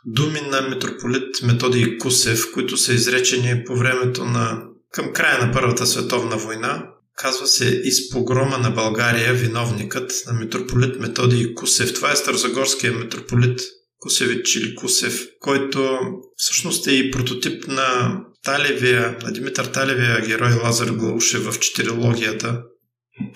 думи 0.07 0.41
на 0.41 0.61
митрополит 0.61 1.43
Методий 1.43 1.99
Кусев, 1.99 2.53
които 2.53 2.77
са 2.77 2.93
изречени 2.93 3.65
по 3.65 3.77
времето 3.77 4.25
на 4.25 4.63
към 4.93 5.13
края 5.13 5.47
на 5.47 5.53
Първата 5.53 5.87
световна 5.87 6.37
война. 6.37 6.87
Казва 7.17 7.47
се 7.47 7.81
из 7.85 8.11
погрома 8.11 8.59
на 8.59 8.71
България 8.71 9.35
виновникът 9.35 10.13
на 10.27 10.33
митрополит 10.33 11.01
Методий 11.01 11.55
Кусев. 11.55 11.95
Това 11.95 12.13
е 12.13 12.17
старозагорския 12.17 12.93
митрополит 12.93 13.61
Кусевич 13.99 14.57
или 14.57 14.75
Кусев, 14.75 15.27
който 15.41 15.99
всъщност 16.37 16.87
е 16.87 16.93
и 16.93 17.11
прототип 17.11 17.67
на 17.67 18.21
Талевия, 18.45 19.19
на 19.23 19.33
Димитър 19.33 19.65
Талевия 19.65 20.21
герой 20.27 20.53
Лазар 20.53 20.89
Глауше 20.89 21.39
в 21.39 21.59
четирилогията. 21.59 22.63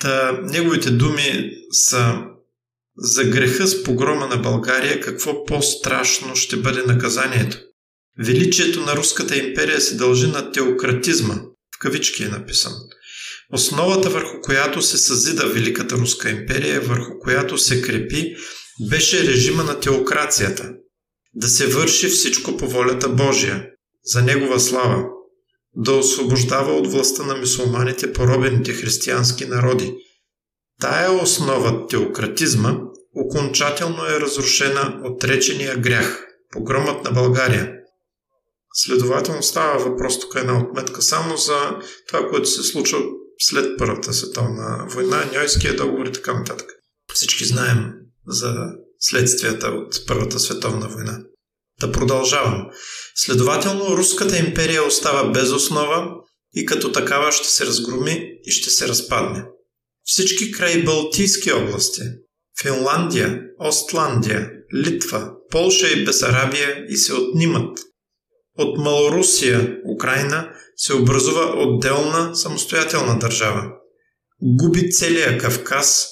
Та, 0.01 0.41
неговите 0.43 0.91
думи 0.91 1.51
са 1.71 2.19
за 2.97 3.25
греха 3.25 3.67
с 3.67 3.83
погрома 3.83 4.27
на 4.27 4.37
България 4.37 5.01
какво 5.01 5.45
по-страшно 5.45 6.37
ще 6.37 6.57
бъде 6.57 6.83
наказанието? 6.83 7.59
Величието 8.19 8.81
на 8.81 8.97
Руската 8.97 9.37
империя 9.37 9.81
се 9.81 9.97
дължи 9.97 10.27
на 10.27 10.53
теократизма, 10.53 11.35
в 11.77 11.79
кавички 11.79 12.23
е 12.23 12.29
написан. 12.29 12.73
Основата 13.53 14.11
върху 14.11 14.41
която 14.43 14.83
се 14.83 14.99
съзида 14.99 15.47
Великата 15.47 15.97
Руска 15.97 16.31
империя, 16.31 16.81
върху 16.81 17.19
която 17.19 17.59
се 17.59 17.83
крепи, 17.83 18.37
беше 18.89 19.27
режима 19.27 19.65
на 19.65 19.81
теокрацията. 19.81 20.73
Да 21.35 21.49
се 21.49 21.67
върши 21.67 22.09
всичко 22.09 22.57
по 22.57 22.69
волята 22.69 23.09
Божия, 23.09 23.67
за 24.05 24.23
Негова 24.23 24.61
слава, 24.61 25.05
да 25.75 25.93
освобождава 25.93 26.73
от 26.73 26.93
властта 26.93 27.23
на 27.23 27.37
мусулманите 27.37 28.13
поробените 28.13 28.73
християнски 28.73 29.47
народи– 29.47 29.95
Тая 30.81 31.13
основа 31.23 31.87
теократизма 31.87 32.77
окончателно 33.15 34.07
е 34.07 34.21
разрушена 34.21 35.01
от 35.05 35.25
речения 35.25 35.77
грях– 35.77 36.27
погромът 36.53 37.05
на 37.05 37.11
България. 37.11 37.73
Следователно 38.73 39.43
става 39.43 39.79
въпрос 39.79 40.21
тук 40.21 40.35
една 40.37 40.59
отметка 40.59 41.03
само 41.03 41.37
за 41.37 41.79
това, 42.09 42.29
което 42.29 42.49
се 42.49 42.63
случва 42.63 42.99
след 43.39 43.79
Първата 43.79 44.13
световна 44.13 44.87
война, 44.91 45.25
Ньойския 45.35 45.77
договор 45.77 46.07
и 46.07 46.13
така 46.13 46.39
нататък. 46.39 46.71
Всички 47.15 47.45
знаем 47.45 47.93
за 48.27 48.55
следствията 49.01 49.69
от 49.69 50.07
Първата 50.07 50.39
световна 50.39 50.89
война. 50.89 51.19
Да 51.81 51.93
продължавам. 51.93 52.67
Следователно, 53.15 53.97
Руската 53.97 54.39
империя 54.39 54.85
остава 54.85 55.31
без 55.31 55.53
основа 55.53 56.07
и 56.55 56.67
като 56.67 56.93
такава 56.93 57.33
ще 57.33 57.49
се 57.49 57.67
разгроми 57.67 58.39
и 58.45 58.51
ще 58.51 58.71
се 58.71 58.89
разпадне. 58.89 59.45
Всички 60.05 60.53
край 60.53 60.83
Балтийски 60.83 61.53
области 61.53 62.03
Финландия, 62.63 63.43
Остландия, 63.59 64.51
Литва, 64.75 65.33
Полша 65.51 65.89
и 65.89 66.05
Бесарабия 66.05 66.85
и 66.89 66.97
се 66.97 67.15
отнимат. 67.15 67.79
От 68.59 68.79
Малорусия, 68.79 69.77
Украина, 69.95 70.53
се 70.77 70.95
образува 70.95 71.55
отделна 71.57 72.37
самостоятелна 72.37 73.19
държава. 73.19 73.73
Губи 74.43 74.91
целия 74.91 75.39
Кавказ, 75.39 76.07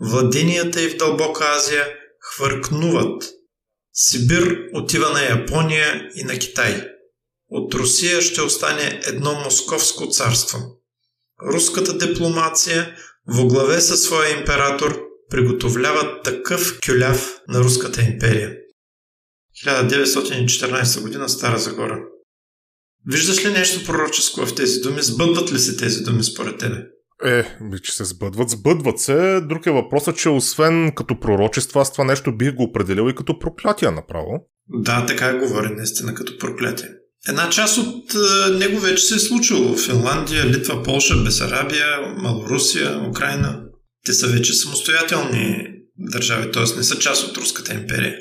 владенията 0.00 0.82
и 0.82 0.88
в 0.88 0.96
дълбока 0.96 1.44
Азия 1.56 1.86
хвъркнуват. 2.20 3.22
Сибир 3.92 4.58
отива 4.72 5.10
на 5.10 5.22
Япония 5.22 6.08
и 6.16 6.24
на 6.24 6.38
Китай. 6.38 6.88
От 7.50 7.74
Русия 7.74 8.22
ще 8.22 8.42
остане 8.42 9.00
едно 9.06 9.34
московско 9.34 10.06
царство. 10.06 10.58
Руската 11.52 11.98
дипломация 11.98 12.96
во 13.28 13.46
главе 13.46 13.80
със 13.80 14.02
своя 14.02 14.38
император 14.38 15.02
приготовляват 15.30 16.22
такъв 16.24 16.78
кюляв 16.86 17.40
на 17.48 17.60
Руската 17.60 18.02
империя. 18.02 18.56
1914 19.64 21.00
година 21.02 21.28
Стара 21.28 21.58
Загора. 21.58 22.00
Виждаш 23.06 23.44
ли 23.44 23.50
нещо 23.50 23.86
пророческо 23.86 24.46
в 24.46 24.54
тези 24.54 24.80
думи? 24.80 25.02
Сбъдват 25.02 25.52
ли 25.52 25.58
се 25.58 25.76
тези 25.76 26.02
думи 26.02 26.24
според 26.24 26.58
тебе? 26.58 26.76
Е, 27.24 27.44
че 27.82 27.92
се 27.92 28.04
сбъдват, 28.04 28.50
сбъдват 28.50 29.00
се. 29.00 29.40
Друг 29.40 29.66
е 29.66 29.70
въпросът, 29.70 30.18
че 30.18 30.28
освен 30.28 30.92
като 30.96 31.20
пророчество, 31.20 31.80
аз 31.80 31.92
това 31.92 32.04
нещо 32.04 32.36
бих 32.36 32.54
го 32.54 32.62
определил 32.62 33.10
и 33.10 33.14
като 33.14 33.38
проклятие 33.38 33.90
направо. 33.90 34.46
Да, 34.68 35.06
така 35.06 35.38
говори 35.38 35.68
наистина 35.68 36.14
като 36.14 36.38
проклятие. 36.38 36.88
Една 37.28 37.50
част 37.50 37.78
от 37.78 38.14
е, 38.14 38.50
него 38.50 38.80
вече 38.80 39.04
се 39.04 39.14
е 39.14 39.18
случило. 39.18 39.76
Финландия, 39.76 40.46
Литва, 40.46 40.82
Полша, 40.82 41.16
Бесарабия, 41.16 41.86
Малорусия, 42.16 43.08
Украина. 43.08 43.62
Те 44.06 44.12
са 44.12 44.26
вече 44.26 44.52
самостоятелни 44.52 45.68
държави, 45.98 46.52
т.е. 46.52 46.76
не 46.76 46.82
са 46.82 46.98
част 46.98 47.28
от 47.28 47.36
Руската 47.36 47.74
империя. 47.74 48.16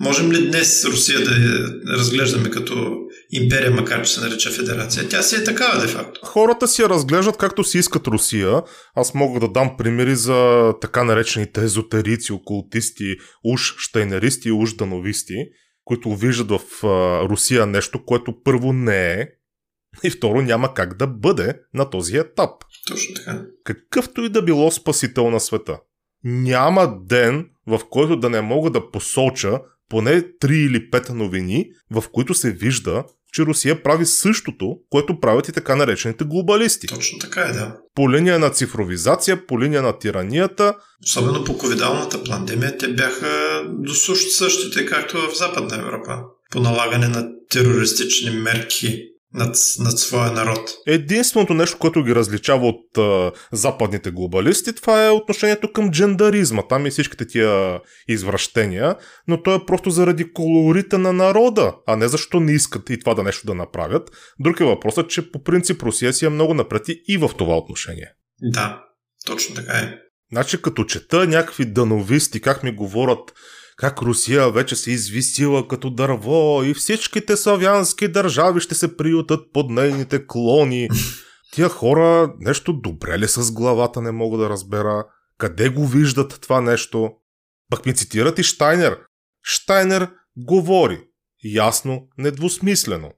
Можем 0.00 0.32
ли 0.32 0.50
днес 0.50 0.84
Русия 0.84 1.24
да 1.24 1.30
я 1.30 1.68
разглеждаме 1.98 2.50
като 2.50 2.96
империя, 3.30 3.70
макар 3.70 4.02
че 4.02 4.12
се 4.12 4.20
нарича 4.20 4.50
федерация? 4.50 5.08
Тя 5.08 5.22
си 5.22 5.36
е 5.36 5.44
такава, 5.44 5.80
де-факто. 5.80 6.20
Хората 6.24 6.68
си 6.68 6.82
я 6.82 6.88
разглеждат 6.88 7.36
както 7.36 7.64
си 7.64 7.78
искат 7.78 8.06
Русия. 8.06 8.62
Аз 8.94 9.14
мога 9.14 9.40
да 9.40 9.48
дам 9.48 9.76
примери 9.78 10.16
за 10.16 10.72
така 10.80 11.04
наречените 11.04 11.64
езотерици, 11.64 12.32
окултисти, 12.32 13.16
уж 13.44 13.74
штайнеристи 13.78 14.48
и 14.48 14.52
уж 14.52 14.74
дановисти 14.74 15.34
които 15.86 16.16
виждат 16.16 16.50
в 16.50 16.84
Русия 17.28 17.66
нещо, 17.66 18.04
което 18.04 18.42
първо 18.42 18.72
не 18.72 19.12
е 19.12 19.28
и 20.04 20.10
второ 20.10 20.42
няма 20.42 20.74
как 20.74 20.96
да 20.96 21.06
бъде 21.06 21.60
на 21.74 21.90
този 21.90 22.16
етап. 22.16 22.50
Точно 22.88 23.14
така. 23.14 23.42
Какъвто 23.64 24.22
и 24.22 24.28
да 24.28 24.42
било 24.42 24.70
спасител 24.70 25.30
на 25.30 25.40
света. 25.40 25.80
Няма 26.24 26.98
ден, 27.04 27.50
в 27.66 27.80
който 27.90 28.16
да 28.16 28.30
не 28.30 28.40
мога 28.40 28.70
да 28.70 28.90
посоча 28.90 29.60
поне 29.88 30.22
3 30.42 30.52
или 30.52 30.90
5 30.90 31.10
новини, 31.10 31.66
в 31.90 32.04
които 32.12 32.34
се 32.34 32.50
вижда, 32.50 33.04
че 33.32 33.42
Русия 33.42 33.82
прави 33.82 34.06
същото, 34.06 34.76
което 34.90 35.20
правят 35.20 35.48
и 35.48 35.52
така 35.52 35.76
наречените 35.76 36.24
глобалисти. 36.24 36.86
Точно 36.86 37.18
така 37.18 37.40
е, 37.40 37.52
да. 37.52 37.76
По 37.94 38.12
линия 38.12 38.38
на 38.38 38.50
цифровизация, 38.50 39.46
по 39.46 39.60
линия 39.60 39.82
на 39.82 39.98
тиранията. 39.98 40.74
Особено 41.04 41.44
по 41.44 41.58
ковидалната 41.58 42.24
пандемия, 42.24 42.78
те 42.78 42.88
бяха 42.88 43.62
до 43.68 43.94
същите, 43.94 44.86
както 44.86 45.16
в 45.16 45.36
Западна 45.36 45.76
Европа. 45.76 46.18
По 46.50 46.60
налагане 46.60 47.08
на 47.08 47.28
терористични 47.50 48.30
мерки 48.30 49.02
над, 49.36 49.56
над 49.78 49.98
своя 49.98 50.32
народ. 50.32 50.70
Единственото 50.86 51.54
нещо, 51.54 51.78
което 51.78 52.02
ги 52.02 52.14
различава 52.14 52.68
от 52.68 52.98
а, 52.98 53.32
западните 53.52 54.10
глобалисти, 54.10 54.72
това 54.72 55.06
е 55.06 55.10
отношението 55.10 55.72
към 55.72 55.90
джендаризма. 55.90 56.62
Там 56.68 56.86
и 56.86 56.90
всичките 56.90 57.26
тия 57.26 57.80
извращения, 58.08 58.96
но 59.28 59.42
то 59.42 59.54
е 59.54 59.66
просто 59.66 59.90
заради 59.90 60.32
колорита 60.32 60.98
на 60.98 61.12
народа, 61.12 61.74
а 61.86 61.96
не 61.96 62.08
защо 62.08 62.40
не 62.40 62.52
искат 62.52 62.90
и 62.90 62.98
това 62.98 63.14
да 63.14 63.22
нещо 63.22 63.46
да 63.46 63.54
направят. 63.54 64.10
Друг 64.40 64.60
е 64.60 64.64
въпросът, 64.64 65.10
че 65.10 65.32
по 65.32 65.42
принцип 65.42 65.82
Русия 65.82 66.12
си 66.12 66.24
е 66.24 66.28
много 66.28 66.54
напред 66.54 66.82
и 67.08 67.16
в 67.16 67.30
това 67.38 67.56
отношение. 67.56 68.08
Да, 68.42 68.84
точно 69.26 69.54
така 69.54 69.72
е. 69.72 69.98
Значи 70.32 70.62
като 70.62 70.84
чета 70.84 71.26
някакви 71.26 71.64
дановисти, 71.64 72.40
как 72.40 72.62
ми 72.62 72.72
говорят 72.72 73.32
как 73.76 74.02
Русия 74.02 74.50
вече 74.50 74.76
се 74.76 74.90
извисила 74.90 75.68
като 75.68 75.90
дърво 75.90 76.62
и 76.64 76.74
всичките 76.74 77.36
славянски 77.36 78.08
държави 78.08 78.60
ще 78.60 78.74
се 78.74 78.96
приютат 78.96 79.52
под 79.52 79.70
нейните 79.70 80.26
клони. 80.26 80.88
Тия 81.52 81.68
хора 81.68 82.34
нещо 82.38 82.72
добре 82.72 83.18
ли 83.18 83.28
с 83.28 83.52
главата 83.52 84.02
не 84.02 84.12
мога 84.12 84.38
да 84.38 84.50
разбера. 84.50 85.04
Къде 85.38 85.68
го 85.68 85.86
виждат 85.86 86.38
това 86.40 86.60
нещо? 86.60 87.10
Пък 87.70 87.86
ми 87.86 87.94
цитират 87.94 88.38
и 88.38 88.42
Штайнер. 88.42 88.98
Штайнер 89.42 90.10
говори. 90.36 91.00
Ясно, 91.44 92.08
недвусмислено. 92.18 93.12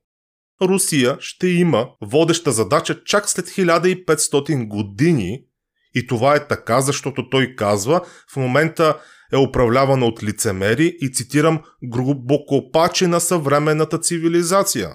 Русия 0.63 1.17
ще 1.21 1.49
има 1.49 1.89
водеща 2.03 2.53
задача 2.53 3.05
чак 3.05 3.29
след 3.31 3.47
1500 3.47 4.69
години 4.69 5.45
и 5.95 6.07
това 6.07 6.37
е 6.37 6.47
така, 6.47 6.81
защото 6.81 7.29
той 7.29 7.55
казва, 7.57 8.01
в 8.33 8.37
момента 8.37 9.01
е 9.33 9.37
управлявана 9.37 10.07
от 10.07 10.23
лицемери 10.23 10.97
и 11.01 11.13
цитирам 11.13 11.63
грубокопачи 11.85 13.07
на 13.07 13.21
съвременната 13.21 13.99
цивилизация. 13.99 14.91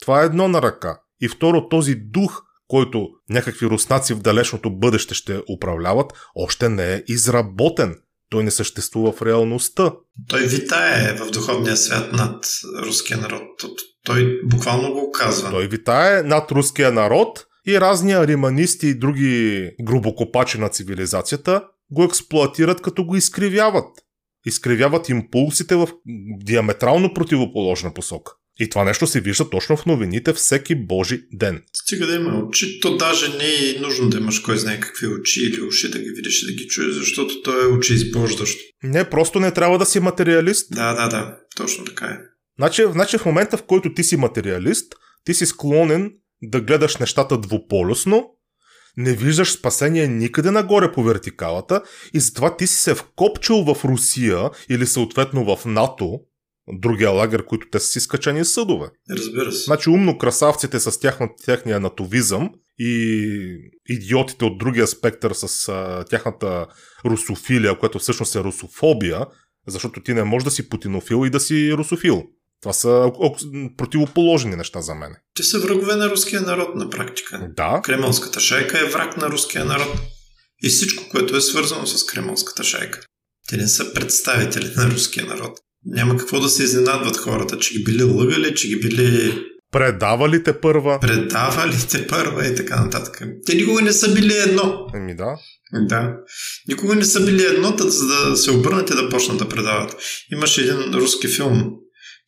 Това 0.00 0.22
е 0.22 0.26
едно 0.26 0.48
на 0.48 0.62
ръка. 0.62 1.00
И 1.20 1.28
второ, 1.28 1.68
този 1.68 1.94
дух, 1.94 2.42
който 2.68 3.08
някакви 3.30 3.66
руснаци 3.66 4.14
в 4.14 4.18
далечното 4.18 4.70
бъдеще 4.70 5.14
ще 5.14 5.40
управляват, 5.56 6.12
още 6.34 6.68
не 6.68 6.94
е 6.94 7.02
изработен. 7.08 7.96
Той 8.30 8.44
не 8.44 8.50
съществува 8.50 9.12
в 9.12 9.22
реалността. 9.22 9.92
Той 10.28 10.46
витае 10.46 11.16
в 11.16 11.30
духовния 11.30 11.76
свят 11.76 12.12
над 12.12 12.44
руския 12.86 13.18
народ. 13.18 13.42
Той 14.04 14.40
буквално 14.44 14.92
го 14.92 15.12
казва. 15.12 15.50
Той 15.50 15.68
витае 15.68 16.22
над 16.22 16.50
руския 16.50 16.92
народ 16.92 17.46
и 17.66 17.80
разни 17.80 18.12
ариманисти 18.12 18.86
и 18.86 18.94
други 18.94 19.70
грубокопачи 19.82 20.58
на 20.58 20.68
цивилизацията 20.68 21.62
го 21.90 22.04
експлуатират 22.04 22.82
като 22.82 23.04
го 23.04 23.16
изкривяват. 23.16 23.98
Изкривяват 24.46 25.08
импулсите 25.08 25.76
в 25.76 25.88
диаметрално 26.44 27.14
противоположна 27.14 27.94
посока. 27.94 28.32
И 28.60 28.68
това 28.68 28.84
нещо 28.84 29.06
се 29.06 29.20
вижда 29.20 29.50
точно 29.50 29.76
в 29.76 29.86
новините 29.86 30.32
всеки 30.32 30.74
божи 30.74 31.20
ден. 31.32 31.62
Стига 31.72 32.06
да 32.06 32.14
има 32.14 32.38
очи, 32.38 32.80
то 32.80 32.96
даже 32.96 33.28
не 33.28 33.44
е 33.44 33.80
нужно 33.80 34.08
да 34.08 34.18
имаш 34.18 34.38
кой 34.38 34.58
знае 34.58 34.80
какви 34.80 35.06
очи 35.06 35.46
или 35.46 35.62
уши 35.62 35.90
да 35.90 35.98
ги 35.98 36.10
видиш 36.16 36.42
и 36.42 36.46
да 36.46 36.52
ги 36.52 36.66
чуеш, 36.66 36.94
защото 36.94 37.42
то 37.42 37.62
е 37.62 37.66
очи 37.66 37.94
избождащо. 37.94 38.62
Не, 38.82 39.10
просто 39.10 39.40
не 39.40 39.54
трябва 39.54 39.78
да 39.78 39.86
си 39.86 40.00
материалист. 40.00 40.74
Да, 40.74 40.94
да, 40.94 41.08
да, 41.08 41.38
точно 41.56 41.84
така 41.84 42.06
е. 42.06 42.18
Значи, 42.58 42.82
значи 42.92 43.18
в 43.18 43.24
момента, 43.24 43.56
в 43.56 43.62
който 43.62 43.94
ти 43.94 44.04
си 44.04 44.16
материалист, 44.16 44.94
ти 45.24 45.34
си 45.34 45.46
склонен 45.46 46.12
да 46.42 46.60
гледаш 46.60 46.96
нещата 46.96 47.38
двуполюсно, 47.38 48.30
не 48.98 49.12
виждаш 49.12 49.52
спасение 49.52 50.08
никъде 50.08 50.50
нагоре 50.50 50.92
по 50.92 51.02
вертикалата 51.02 51.82
и 52.14 52.20
затова 52.20 52.56
ти 52.56 52.66
си 52.66 52.76
се 52.76 52.94
вкопчил 52.94 53.56
в 53.56 53.84
Русия 53.84 54.50
или 54.70 54.86
съответно 54.86 55.56
в 55.56 55.64
НАТО, 55.64 56.20
другия 56.72 57.10
лагер, 57.10 57.44
които 57.44 57.68
те 57.70 57.78
са 57.78 57.86
си 57.86 58.00
скачани 58.00 58.44
съдове. 58.44 58.86
Разбира 59.10 59.52
се. 59.52 59.64
Значи 59.64 59.90
умно 59.90 60.18
красавците 60.18 60.80
с 60.80 61.00
тяхна, 61.00 61.28
тяхния 61.44 61.80
натовизъм 61.80 62.50
и 62.78 63.70
идиотите 63.88 64.44
от 64.44 64.58
другия 64.58 64.86
спектър 64.86 65.32
с 65.32 65.68
а, 65.68 66.04
тяхната 66.04 66.66
русофилия, 67.04 67.78
която 67.78 67.98
всъщност 67.98 68.36
е 68.36 68.44
русофобия, 68.44 69.26
защото 69.66 70.02
ти 70.02 70.14
не 70.14 70.24
можеш 70.24 70.44
да 70.44 70.50
си 70.50 70.68
путинофил 70.68 71.26
и 71.26 71.30
да 71.30 71.40
си 71.40 71.72
русофил. 71.72 72.24
Това 72.62 72.72
са 72.72 73.12
противоположни 73.76 74.56
неща 74.56 74.80
за 74.80 74.94
мен. 74.94 75.14
Те 75.34 75.42
са 75.42 75.58
врагове 75.58 75.96
на 75.96 76.10
руския 76.10 76.40
народ 76.40 76.74
на 76.74 76.90
практика. 76.90 77.48
Да. 77.56 77.80
Кремълската 77.84 78.40
шайка 78.40 78.80
е 78.80 78.90
враг 78.90 79.16
на 79.16 79.30
руския 79.30 79.64
народ. 79.64 79.96
И 80.62 80.68
всичко, 80.68 81.04
което 81.10 81.36
е 81.36 81.40
свързано 81.40 81.86
с 81.86 82.06
Кремълската 82.06 82.64
шайка. 82.64 83.00
Те 83.48 83.56
не 83.56 83.68
са 83.68 83.94
представители 83.94 84.72
на 84.76 84.90
руския 84.90 85.26
народ. 85.26 85.58
Няма 85.84 86.16
какво 86.16 86.40
да 86.40 86.48
се 86.48 86.62
изненадват 86.62 87.16
хората, 87.16 87.58
че 87.58 87.74
ги 87.74 87.84
били 87.84 88.02
лъгали, 88.02 88.54
че 88.54 88.68
ги 88.68 88.80
били 88.80 89.34
Предавали 89.72 90.42
те 90.42 90.60
първа. 90.60 90.98
Предавали 91.00 91.76
те 91.90 92.06
първа 92.06 92.46
и 92.46 92.54
така 92.54 92.84
нататък. 92.84 93.22
Те 93.46 93.54
никога 93.54 93.82
не 93.82 93.92
са 93.92 94.14
били 94.14 94.34
едно. 94.36 94.86
Еми 94.94 95.16
да. 95.16 95.36
Да. 95.72 96.16
Никога 96.68 96.94
не 96.94 97.04
са 97.04 97.24
били 97.24 97.42
едно, 97.42 97.74
за 97.78 98.06
да 98.06 98.36
се 98.36 98.50
обърнат 98.50 98.90
и 98.90 98.94
да 98.94 99.08
почнат 99.08 99.38
да 99.38 99.48
предават. 99.48 99.96
Имаше 100.32 100.60
един 100.60 100.94
руски 100.94 101.28
филм, 101.28 101.70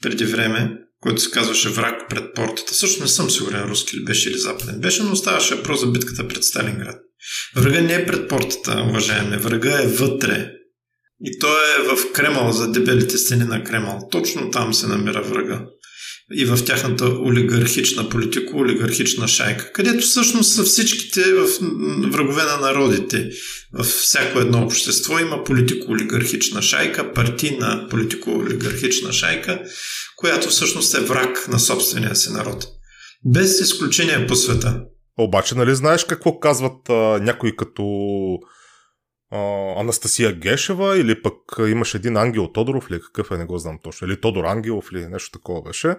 преди 0.03 0.25
време, 0.25 0.77
който 1.01 1.21
се 1.21 1.31
казваше 1.31 1.69
Враг 1.69 2.09
пред 2.11 2.35
портата. 2.35 2.75
Също 2.75 3.03
не 3.03 3.09
съм 3.09 3.31
сигурен 3.31 3.63
руски 3.63 3.97
ли 3.97 4.05
беше 4.05 4.31
или 4.31 4.39
западен 4.39 4.81
беше, 4.81 5.03
но 5.03 5.17
ставаше 5.17 5.55
въпрос 5.55 5.81
за 5.81 5.87
битката 5.87 6.29
пред 6.29 6.45
Сталинград. 6.45 6.97
Врага 7.57 7.81
не 7.81 7.95
е 7.95 8.07
пред 8.07 8.29
портата, 8.29 8.85
уважаеми. 8.89 9.37
Врага 9.37 9.83
е 9.83 9.87
вътре. 9.87 10.53
И 11.21 11.39
той 11.39 11.61
е 11.79 11.97
в 11.97 12.13
Кремъл, 12.13 12.53
за 12.53 12.73
дебелите 12.73 13.19
стени 13.19 13.45
на 13.45 13.65
Кремъл. 13.65 14.09
Точно 14.11 14.51
там 14.51 14.75
се 14.75 14.87
намира 14.87 15.23
врага. 15.23 15.65
И 16.33 16.45
в 16.45 16.65
тяхната 16.65 17.05
олигархична 17.05 18.09
политика, 18.09 18.57
олигархична 18.57 19.29
шайка, 19.29 19.73
където 19.73 20.07
всъщност 20.07 20.55
са 20.55 20.65
всичките 20.65 21.35
в 21.35 21.47
врагове 22.11 22.43
на 22.43 22.57
народите. 22.61 23.31
Във 23.73 23.87
всяко 23.87 24.39
едно 24.39 24.63
общество 24.63 25.19
има 25.19 25.45
политико-олигархична 25.45 26.63
шайка, 26.63 27.13
партийна 27.13 27.89
политико-олигархична 27.91 29.13
шайка, 29.13 29.63
която 30.17 30.49
всъщност 30.49 30.95
е 30.95 31.01
враг 31.01 31.49
на 31.49 31.59
собствения 31.59 32.17
си 32.17 32.33
народ. 32.33 32.67
Без 33.25 33.61
изключение 33.61 34.27
по 34.27 34.35
света. 34.35 34.81
Обаче, 35.19 35.55
нали 35.55 35.75
знаеш 35.75 36.05
какво 36.05 36.39
казват 36.39 36.89
а, 36.89 36.93
някои 37.23 37.57
като 37.57 37.83
а, 39.31 39.39
Анастасия 39.81 40.33
Гешева 40.33 40.99
или 40.99 41.23
пък 41.23 41.35
имаш 41.59 41.95
един 41.95 42.17
Ангел 42.17 42.49
Тодоров 42.49 42.91
ли 42.91 43.01
какъв 43.01 43.31
е, 43.31 43.37
не 43.37 43.45
го 43.45 43.59
знам 43.59 43.79
точно, 43.83 44.09
или 44.09 44.21
Тодор 44.21 44.45
Ангелов 44.45 44.89
или 44.93 45.07
нещо 45.07 45.39
такова 45.39 45.63
беше, 45.63 45.97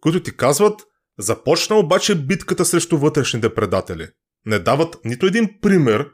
които 0.00 0.22
ти 0.22 0.36
казват, 0.36 0.80
започна 1.18 1.76
обаче 1.76 2.14
битката 2.14 2.64
срещу 2.64 2.98
вътрешните 2.98 3.54
предатели. 3.54 4.08
Не 4.46 4.58
дават 4.58 4.96
нито 5.04 5.26
един 5.26 5.58
пример, 5.60 6.08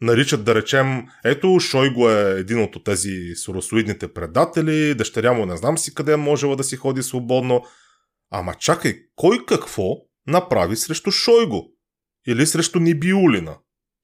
наричат 0.00 0.44
да 0.44 0.54
речем, 0.54 1.06
ето 1.24 1.60
Шойго 1.60 2.10
е 2.10 2.30
един 2.30 2.62
от 2.62 2.84
тези 2.84 3.34
соросоидните 3.44 4.12
предатели, 4.12 4.94
дъщеря 4.94 5.32
му 5.32 5.46
не 5.46 5.56
знам 5.56 5.78
си 5.78 5.94
къде 5.94 6.12
е 6.12 6.16
можела 6.16 6.56
да 6.56 6.64
си 6.64 6.76
ходи 6.76 7.02
свободно. 7.02 7.62
Ама 8.30 8.54
чакай, 8.54 8.96
кой 9.16 9.46
какво 9.46 9.84
направи 10.26 10.76
срещу 10.76 11.10
Шойго? 11.10 11.72
Или 12.26 12.46
срещу 12.46 12.80
Нибиулина? 12.80 13.56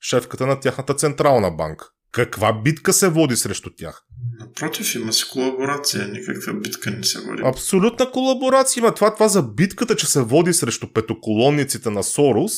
Шефката 0.08 0.46
на 0.46 0.60
тяхната 0.60 0.94
централна 0.94 1.50
банка. 1.50 1.88
Каква 2.12 2.52
битка 2.52 2.92
се 2.92 3.08
води 3.08 3.36
срещу 3.36 3.70
тях? 3.76 4.02
Напротив, 4.40 4.94
има 4.94 5.12
си 5.12 5.24
колаборация, 5.32 6.08
никаква 6.08 6.54
битка 6.54 6.90
не 6.90 7.04
се 7.04 7.20
води. 7.20 7.42
Абсолютна 7.44 8.10
колаборация 8.10 8.80
има. 8.80 8.94
Това, 8.94 9.14
това 9.14 9.28
за 9.28 9.42
битката, 9.42 9.96
че 9.96 10.06
се 10.06 10.22
води 10.22 10.52
срещу 10.52 10.92
петоколонниците 10.92 11.90
на 11.90 12.02
Сорос, 12.02 12.52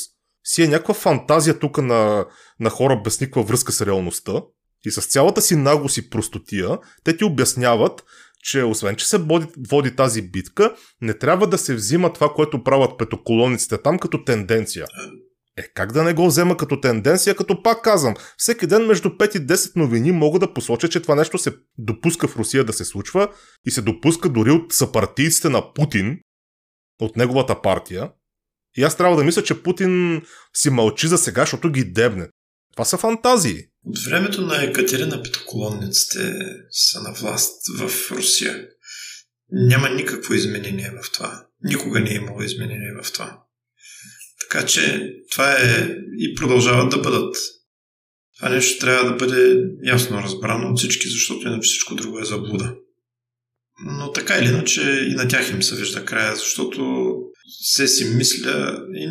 си 0.45 0.63
е 0.63 0.69
някаква 0.69 0.95
фантазия 0.95 1.59
тук 1.59 1.79
на, 1.79 2.27
на 2.61 2.71
хора 2.71 3.01
без 3.05 3.21
никаква 3.21 3.43
връзка 3.43 3.73
с 3.73 3.87
реалността. 3.87 4.43
И 4.85 4.91
с 4.91 5.07
цялата 5.07 5.43
си 5.43 5.57
наглост 5.57 5.97
и 5.97 6.11
простотия, 6.11 6.79
те 7.05 7.17
ти 7.17 7.25
обясняват, 7.25 8.05
че 8.43 8.63
освен, 8.63 8.97
че 8.97 9.09
се 9.09 9.19
води, 9.19 9.47
води 9.71 9.97
тази 9.97 10.23
битка, 10.23 10.75
не 11.01 11.15
трябва 11.15 11.47
да 11.47 11.59
се 11.59 11.75
взима 11.75 12.13
това, 12.13 12.29
което 12.35 12.65
правят 12.65 12.99
петоколониците 12.99 13.83
там 13.83 13.99
като 13.99 14.25
тенденция. 14.25 14.87
Е, 15.59 15.68
как 15.75 15.92
да 15.92 16.03
не 16.03 16.14
го 16.14 16.27
взема 16.27 16.57
като 16.57 16.81
тенденция, 16.81 17.37
като 17.37 17.62
пак 17.62 17.83
казвам, 17.83 18.14
всеки 18.37 18.66
ден 18.66 18.87
между 18.87 19.09
5 19.09 19.37
и 19.37 19.47
10 19.47 19.77
новини 19.77 20.12
мога 20.12 20.38
да 20.38 20.55
посоча, 20.55 20.88
че 20.88 21.01
това 21.01 21.14
нещо 21.14 21.38
се 21.38 21.53
допуска 21.79 22.29
в 22.29 22.37
Русия 22.37 22.64
да 22.64 22.73
се 22.73 22.85
случва 22.85 23.29
и 23.66 23.71
се 23.71 23.83
допуска 23.83 24.29
дори 24.29 24.51
от 24.51 24.73
съпартийците 24.73 25.49
на 25.49 25.73
Путин, 25.75 26.18
от 27.01 27.16
неговата 27.16 27.62
партия. 27.62 28.11
И 28.77 28.83
аз 28.83 28.97
трябва 28.97 29.16
да 29.16 29.25
мисля, 29.25 29.42
че 29.42 29.62
Путин 29.62 30.23
си 30.55 30.71
мълчи 30.71 31.09
за 31.09 31.18
сега, 31.18 31.42
защото 31.42 31.71
ги 31.71 31.85
дебне. 31.85 32.29
Това 32.73 32.85
са 32.85 32.99
фантазии. 32.99 33.64
От 33.87 33.99
времето 33.99 34.42
на 34.42 34.64
Екатерина 34.64 35.23
Петоколонниците 35.23 36.38
са 36.71 37.03
на 37.03 37.12
власт 37.12 37.62
в 37.79 38.11
Русия. 38.11 38.68
Няма 39.51 39.90
никакво 39.90 40.35
изменение 40.35 40.92
в 41.03 41.12
това. 41.12 41.47
Никога 41.64 42.01
не 42.01 42.11
е 42.11 42.14
имало 42.14 42.42
изменение 42.42 42.92
в 43.03 43.12
това. 43.12 43.48
Така 44.51 44.67
че 44.67 45.13
това 45.33 45.53
е 45.53 45.97
и 46.19 46.35
продължават 46.35 46.91
да 46.91 46.99
бъдат. 46.99 47.37
Това 48.39 48.49
нещо 48.49 48.81
трябва 48.81 49.11
да 49.11 49.17
бъде 49.17 49.61
ясно 49.85 50.23
разбрано 50.23 50.71
от 50.71 50.79
всички, 50.79 51.09
защото 51.09 51.49
иначе 51.49 51.69
всичко 51.69 51.95
друго 51.95 52.19
е 52.19 52.25
заблуда. 52.25 52.75
Но 53.85 54.13
така 54.13 54.39
или 54.39 54.49
иначе 54.49 55.09
и 55.11 55.15
на 55.15 55.29
тях 55.29 55.51
им 55.51 55.63
се 55.63 55.77
вижда 55.77 56.05
края, 56.05 56.37
защото 56.37 57.13
се 57.63 57.89
си 57.89 58.05
мисля 58.05 58.83
и 58.95 59.09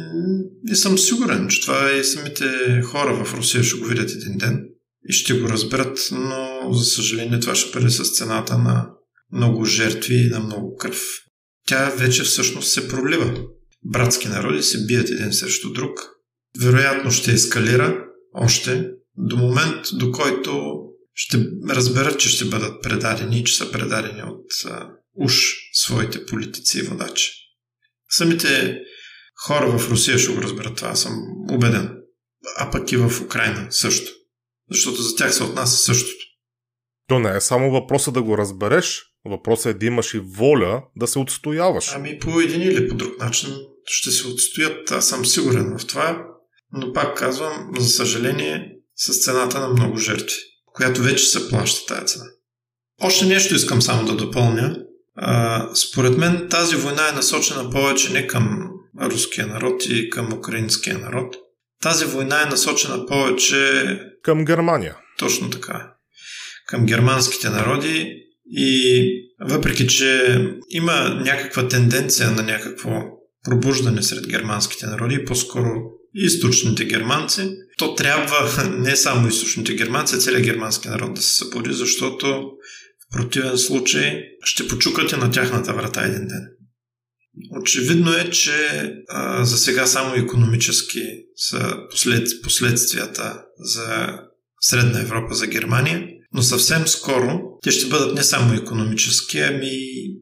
не 0.64 0.76
съм 0.76 0.98
сигурен, 0.98 1.48
че 1.50 1.62
това 1.62 1.92
и 1.92 2.04
самите 2.04 2.82
хора 2.82 3.26
в 3.26 3.34
Русия 3.34 3.64
ще 3.64 3.80
го 3.80 3.86
видят 3.86 4.12
един 4.12 4.38
ден 4.38 4.64
и 5.10 5.14
ще 5.14 5.34
го 5.34 5.50
разберат, 5.50 6.00
но 6.12 6.74
за 6.74 6.86
съжаление 6.86 7.40
това 7.40 7.56
ще 7.56 7.80
бъде 7.80 7.90
с 7.90 8.18
цената 8.18 8.58
на 8.58 8.90
много 9.32 9.66
жертви 9.66 10.16
и 10.16 10.30
на 10.30 10.40
много 10.40 10.76
кръв. 10.76 11.02
Тя 11.68 11.90
вече 11.90 12.24
всъщност 12.24 12.72
се 12.72 12.88
пролива 12.88 13.48
братски 13.88 14.28
народи 14.28 14.64
се 14.64 14.86
бият 14.86 15.10
един 15.10 15.34
срещу 15.34 15.74
друг. 15.74 16.00
Вероятно 16.60 17.12
ще 17.12 17.32
ескалира 17.32 18.04
още, 18.34 18.90
до 19.18 19.38
момент, 19.38 19.86
до 19.94 20.12
който 20.12 20.80
ще 21.14 21.38
разберат, 21.70 22.20
че 22.20 22.30
ще 22.30 22.46
бъдат 22.46 22.84
предадени 22.84 23.40
и 23.40 23.44
че 23.44 23.56
са 23.56 23.72
предадени 23.72 24.22
от 24.22 24.46
а, 24.66 24.90
уж 25.16 25.56
своите 25.74 26.26
политици 26.26 26.80
и 26.80 26.82
водачи. 26.82 27.32
Самите 28.10 28.80
хора 29.46 29.78
в 29.78 29.92
Русия 29.92 30.18
ще 30.18 30.34
го 30.34 30.42
разберат 30.42 30.76
това, 30.76 30.96
съм 30.96 31.14
убеден. 31.52 31.98
А 32.58 32.72
пък 32.72 32.92
и 32.92 32.98
в 32.98 33.22
Украина 33.22 33.68
също. 33.70 34.12
Защото 34.72 35.02
за 35.02 35.16
тях 35.16 35.34
се 35.34 35.44
отнася 35.44 35.78
същото. 35.78 36.26
То 37.08 37.20
не 37.20 37.36
е 37.36 37.42
само 37.42 37.72
въпроса 37.72 38.12
да 38.12 38.22
го 38.22 38.38
разбереш, 38.38 39.04
въпросът 39.26 39.76
е 39.76 39.78
да 39.78 39.86
имаш 39.86 40.14
и 40.14 40.20
воля 40.20 40.84
да 40.96 41.08
се 41.08 41.20
отстояваш. 41.20 41.92
Ами 41.96 42.20
по 42.20 42.40
един 42.40 42.62
или 42.62 42.90
по 42.90 42.96
друг 42.96 43.20
начин 43.20 43.50
ще 43.88 44.12
се 44.12 44.28
отстоят, 44.28 44.92
аз 44.92 45.08
съм 45.08 45.26
сигурен 45.26 45.78
в 45.78 45.88
това, 45.88 46.26
но 46.74 46.94
пак 46.94 47.18
казвам, 47.18 47.72
за 47.78 47.90
съжаление, 47.90 48.74
с 48.96 49.24
цената 49.24 49.60
на 49.60 49.68
много 49.68 49.98
жертви, 49.98 50.38
която 50.66 51.02
вече 51.02 51.26
се 51.26 51.50
плаща 51.50 51.96
тази 51.96 52.06
цена. 52.06 52.26
Още 53.02 53.26
нещо 53.26 53.56
искам 53.56 53.82
само 53.82 54.06
да 54.06 54.16
допълня. 54.16 54.78
А, 55.16 55.66
според 55.76 56.18
мен 56.18 56.48
тази 56.50 56.76
война 56.76 57.10
е 57.10 57.16
насочена 57.16 57.70
повече 57.70 58.14
не 58.14 58.28
към 58.28 58.70
руския 59.02 59.48
народ 59.48 59.86
и 59.86 60.10
към 60.10 60.34
украинския 60.34 60.98
народ. 60.98 61.36
Тази 61.82 62.06
война 62.06 62.42
е 62.42 62.46
насочена 62.46 63.06
повече 63.06 63.84
към 64.24 64.46
Германия. 64.46 64.98
Точно 65.18 65.50
така. 65.50 65.94
Към 66.68 66.86
германските 66.86 67.50
народи 67.50 68.14
и 68.52 69.04
въпреки, 69.42 69.88
че 69.88 70.40
има 70.70 71.10
някаква 71.10 71.68
тенденция 71.68 72.32
на 72.32 72.44
някакво 72.44 73.17
пробуждане 73.48 74.04
сред 74.04 74.28
германските 74.28 74.86
народи, 74.86 75.26
по-скоро 75.26 75.82
източните 76.16 76.86
германци, 76.86 77.50
то 77.78 77.96
трябва 77.96 78.70
не 78.78 78.96
само 78.96 79.28
източните 79.28 79.74
германци, 79.74 80.16
а 80.16 80.20
целият 80.20 80.44
германски 80.44 80.88
народ 80.88 81.14
да 81.14 81.22
се 81.22 81.36
събуди, 81.36 81.74
защото 81.74 82.28
в 82.28 83.18
противен 83.18 83.58
случай 83.58 84.24
ще 84.44 84.68
почукате 84.68 85.18
на 85.18 85.32
тяхната 85.32 85.74
врата 85.74 86.02
един 86.02 86.28
ден. 86.28 86.48
Очевидно 87.62 88.14
е, 88.14 88.30
че 88.30 88.52
а, 89.10 89.46
за 89.46 89.58
сега 89.58 89.86
само 89.86 90.16
економически 90.16 91.02
са 91.36 91.76
послед, 91.92 92.28
последствията 92.44 93.42
за 93.60 94.20
Средна 94.62 95.02
Европа, 95.02 95.34
за 95.36 95.48
Германия, 95.48 96.08
но 96.34 96.42
съвсем 96.42 96.88
скоро 96.88 97.40
те 97.64 97.72
ще 97.72 97.88
бъдат 97.88 98.16
не 98.16 98.24
само 98.24 98.54
економически, 98.54 99.40
ами 99.40 99.70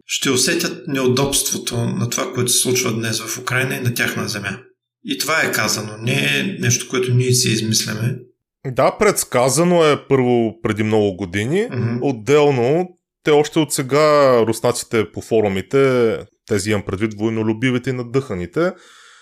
ще 0.05 0.29
усетят 0.29 0.87
неудобството 0.87 1.77
на 1.77 2.09
това, 2.09 2.33
което 2.33 2.51
се 2.51 2.57
случва 2.57 2.93
днес 2.93 3.21
в 3.21 3.39
Украина 3.39 3.75
и 3.75 3.79
на 3.79 3.93
тяхна 3.93 4.27
земя. 4.27 4.59
И 5.03 5.17
това 5.17 5.41
е 5.41 5.51
казано, 5.51 5.97
не 6.01 6.13
е 6.13 6.57
нещо, 6.59 6.89
което 6.89 7.13
ние 7.13 7.31
си 7.31 7.49
измисляме. 7.49 8.15
Да, 8.67 8.97
предсказано 8.97 9.85
е 9.85 10.07
първо 10.07 10.61
преди 10.61 10.83
много 10.83 11.15
години. 11.15 11.57
Mm-hmm. 11.57 11.99
Отделно, 12.01 12.87
те 13.23 13.31
още 13.31 13.59
от 13.59 13.73
сега 13.73 14.37
руснаците 14.45 15.11
по 15.11 15.21
форумите, 15.21 16.17
тези 16.47 16.71
имам 16.71 16.83
предвид 16.85 17.13
войнолюбивите 17.13 17.89
и 17.89 17.93
надъханите, 17.93 18.71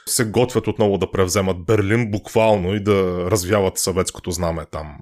се 0.05 0.25
готвят 0.25 0.67
отново 0.67 0.97
да 0.97 1.11
превземат 1.11 1.65
Берлин 1.65 2.11
буквално 2.11 2.75
и 2.75 2.79
да 2.79 3.27
развяват 3.31 3.77
съветското 3.77 4.31
знаме 4.31 4.65
там 4.71 4.97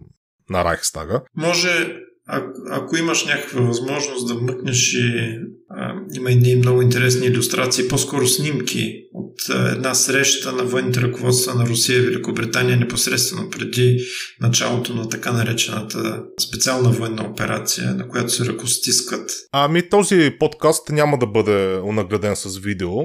на 0.49 0.65
Райхстага. 0.65 1.21
Може 1.35 1.95
а, 2.33 2.43
ако 2.69 2.97
имаш 2.97 3.25
някаква 3.25 3.61
възможност 3.61 4.27
да 4.27 4.33
вмъкнеш 4.33 4.93
и 4.93 5.37
а, 5.69 5.93
има 6.15 6.31
и 6.31 6.55
много 6.55 6.81
интересни 6.81 7.27
иллюстрации, 7.27 7.87
по-скоро 7.87 8.27
снимки 8.27 8.93
от 9.13 9.49
а, 9.49 9.71
една 9.71 9.93
среща 9.93 10.51
на 10.51 10.63
военните 10.63 11.01
ръководства 11.01 11.55
на 11.55 11.65
Русия 11.65 11.97
и 11.97 12.01
Великобритания 12.01 12.77
непосредствено 12.77 13.49
преди 13.49 13.99
началото 14.41 14.93
на 14.93 15.09
така 15.09 15.31
наречената 15.31 16.23
специална 16.47 16.89
военна 16.89 17.29
операция, 17.31 17.95
на 17.95 18.07
която 18.07 18.29
се 18.29 18.45
ръкостискат. 18.45 19.31
Ами 19.51 19.89
този 19.89 20.35
подкаст 20.39 20.89
няма 20.89 21.17
да 21.17 21.27
бъде 21.27 21.79
унагледен 21.83 22.35
с 22.35 22.57
видео, 22.57 22.95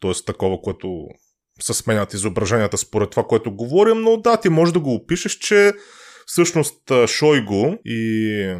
т.е. 0.00 0.24
такова, 0.26 0.60
което 0.62 0.88
се 1.60 1.74
сменят 1.74 2.14
изображенията 2.14 2.78
според 2.78 3.10
това, 3.10 3.22
което 3.22 3.56
говорим, 3.56 4.00
но 4.00 4.16
да, 4.16 4.36
ти 4.36 4.48
можеш 4.48 4.72
да 4.72 4.80
го 4.80 4.94
опишеш, 4.94 5.32
че 5.32 5.72
Всъщност 6.26 6.92
Шойго 7.06 7.78
и 7.84 8.56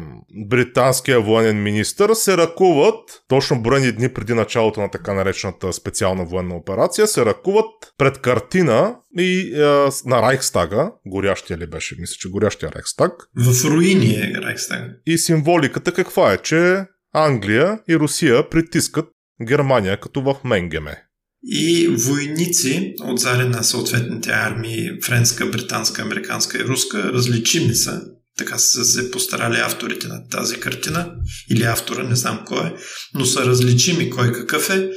британския 0.47 1.21
военен 1.21 1.63
министр 1.63 2.15
се 2.15 2.37
ръкуват, 2.37 3.23
точно 3.27 3.61
броени 3.61 3.91
дни 3.91 4.13
преди 4.13 4.33
началото 4.33 4.81
на 4.81 4.91
така 4.91 5.13
наречената 5.13 5.73
специална 5.73 6.25
военна 6.25 6.55
операция, 6.55 7.07
се 7.07 7.25
ръкуват 7.25 7.65
пред 7.97 8.17
картина 8.17 8.95
и 9.17 9.53
е, 9.55 9.59
на 10.05 10.21
Райхстага, 10.21 10.91
горящия 11.05 11.57
ли 11.57 11.67
беше, 11.67 11.95
мисля, 11.99 12.15
че 12.19 12.29
горящия 12.29 12.71
Райхстаг. 12.71 13.11
В 13.37 13.65
руини 13.65 14.15
е 14.15 14.41
Райхстаг. 14.41 14.91
И 15.05 15.17
символиката 15.17 15.91
каква 15.91 16.33
е, 16.33 16.37
че 16.37 16.85
Англия 17.13 17.79
и 17.89 17.95
Русия 17.95 18.49
притискат 18.49 19.05
Германия 19.47 19.99
като 19.99 20.21
в 20.21 20.35
Менгеме 20.43 21.04
и 21.47 21.87
войници 21.87 22.93
от 23.01 23.19
зали 23.19 23.47
на 23.47 23.63
съответните 23.63 24.29
армии, 24.29 24.89
френска, 25.03 25.45
британска, 25.45 26.01
американска 26.01 26.57
и 26.57 26.63
руска, 26.63 27.13
различими 27.13 27.75
са. 27.75 28.01
Така 28.37 28.57
са 28.57 28.85
се 28.85 29.11
постарали 29.11 29.57
авторите 29.57 30.07
на 30.07 30.27
тази 30.27 30.59
картина, 30.59 31.11
или 31.51 31.63
автора, 31.63 32.03
не 32.03 32.15
знам 32.15 32.43
кой 32.45 32.67
е, 32.67 32.73
но 33.13 33.25
са 33.25 33.45
различими 33.45 34.09
кой 34.09 34.33
какъв 34.33 34.69
е, 34.69 34.89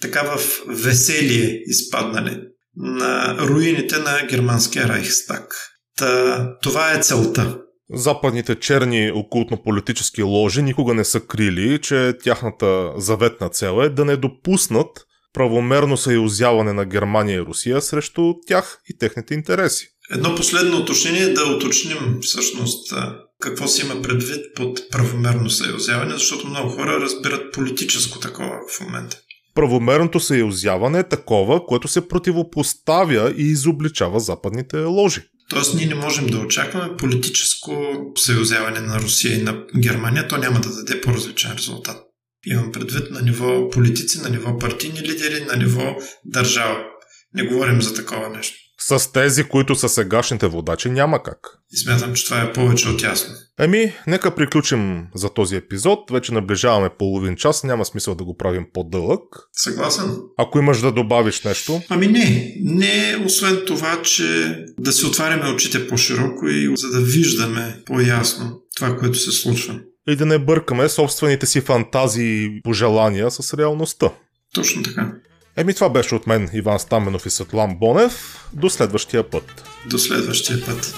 така 0.00 0.22
в 0.22 0.60
веселие 0.68 1.62
изпаднали 1.66 2.40
на 2.76 3.36
руините 3.38 3.98
на 3.98 4.26
германския 4.30 4.88
Райхстаг. 4.88 5.54
Та, 5.96 6.56
това 6.62 6.92
е 6.92 7.02
целта. 7.02 7.58
Западните 7.94 8.54
черни 8.54 9.12
окултно-политически 9.14 10.22
ложи 10.22 10.62
никога 10.62 10.94
не 10.94 11.04
са 11.04 11.20
крили, 11.20 11.78
че 11.82 12.14
тяхната 12.22 12.92
заветна 12.96 13.48
цел 13.48 13.82
е 13.82 13.88
да 13.88 14.04
не 14.04 14.16
допуснат 14.16 14.88
правомерно 15.32 15.96
съюзяване 15.96 16.72
на 16.72 16.84
Германия 16.84 17.36
и 17.36 17.40
Русия 17.40 17.82
срещу 17.82 18.34
тях 18.46 18.78
и 18.88 18.98
техните 18.98 19.34
интереси. 19.34 19.88
Едно 20.10 20.34
последно 20.34 20.78
уточнение 20.78 21.22
е 21.22 21.32
да 21.32 21.44
уточним 21.44 22.18
всъщност 22.22 22.94
какво 23.40 23.68
се 23.68 23.86
има 23.86 24.02
предвид 24.02 24.40
под 24.56 24.90
правомерно 24.90 25.50
съюзяване, 25.50 26.12
защото 26.12 26.46
много 26.46 26.70
хора 26.70 27.00
разбират 27.00 27.52
политическо 27.52 28.18
такова 28.18 28.56
в 28.70 28.80
момента. 28.80 29.16
Правомерното 29.54 30.20
съюзяване 30.20 30.98
е 30.98 31.08
такова, 31.08 31.66
което 31.66 31.88
се 31.88 32.08
противопоставя 32.08 33.34
и 33.36 33.42
изобличава 33.42 34.20
западните 34.20 34.78
ложи. 34.78 35.22
Тоест 35.50 35.74
ние 35.74 35.86
не 35.86 35.94
можем 35.94 36.26
да 36.26 36.38
очакваме 36.38 36.96
политическо 36.96 37.72
съюзяване 38.16 38.80
на 38.80 39.00
Русия 39.00 39.38
и 39.38 39.42
на 39.42 39.64
Германия, 39.78 40.28
то 40.28 40.36
няма 40.36 40.60
да 40.60 40.74
даде 40.74 41.00
по-различен 41.00 41.52
резултат. 41.52 41.96
Имам 42.46 42.72
предвид 42.72 43.10
на 43.10 43.22
ниво 43.22 43.70
политици, 43.70 44.20
на 44.22 44.30
ниво 44.30 44.58
партийни 44.58 45.00
лидери, 45.00 45.44
на 45.44 45.56
ниво 45.56 45.96
държава. 46.24 46.84
Не 47.34 47.42
говорим 47.42 47.82
за 47.82 47.94
такова 47.94 48.28
нещо. 48.28 48.56
С 48.78 49.12
тези, 49.12 49.44
които 49.44 49.74
са 49.74 49.88
сегашните 49.88 50.46
водачи, 50.46 50.90
няма 50.90 51.22
как. 51.22 51.38
И 51.72 51.76
смятам, 51.76 52.14
че 52.14 52.24
това 52.24 52.40
е 52.40 52.52
повече 52.52 52.88
от 52.88 53.02
ясно. 53.02 53.34
Еми, 53.58 53.92
нека 54.06 54.34
приключим 54.34 55.06
за 55.14 55.28
този 55.28 55.56
епизод. 55.56 55.98
Вече 56.10 56.34
наближаваме 56.34 56.90
половин 56.98 57.36
час, 57.36 57.64
няма 57.64 57.84
смисъл 57.84 58.14
да 58.14 58.24
го 58.24 58.36
правим 58.36 58.66
по-дълъг. 58.72 59.20
Съгласен. 59.52 60.16
Ако 60.38 60.58
имаш 60.58 60.80
да 60.80 60.92
добавиш 60.92 61.42
нещо. 61.42 61.82
Ами 61.88 62.06
не. 62.06 62.54
Не, 62.60 63.24
освен 63.26 63.62
това, 63.66 64.02
че 64.02 64.56
да 64.78 64.92
си 64.92 65.06
отваряме 65.06 65.50
очите 65.50 65.88
по-широко 65.88 66.48
и 66.48 66.72
за 66.76 66.90
да 66.90 67.00
виждаме 67.00 67.82
по-ясно 67.86 68.60
това, 68.76 68.96
което 68.96 69.18
се 69.18 69.30
случва 69.30 69.80
и 70.08 70.16
да 70.16 70.26
не 70.26 70.38
бъркаме 70.38 70.88
собствените 70.88 71.46
си 71.46 71.60
фантазии 71.60 72.44
и 72.44 72.62
пожелания 72.62 73.30
с 73.30 73.58
реалността. 73.58 74.10
Точно 74.54 74.82
така. 74.82 75.12
Еми 75.56 75.74
това 75.74 75.90
беше 75.90 76.14
от 76.14 76.26
мен 76.26 76.50
Иван 76.52 76.78
Стаменов 76.78 77.26
и 77.26 77.30
Светлан 77.30 77.76
Бонев. 77.78 78.46
До 78.52 78.70
следващия 78.70 79.30
път. 79.30 79.64
До 79.90 79.98
следващия 79.98 80.66
път. 80.66 80.94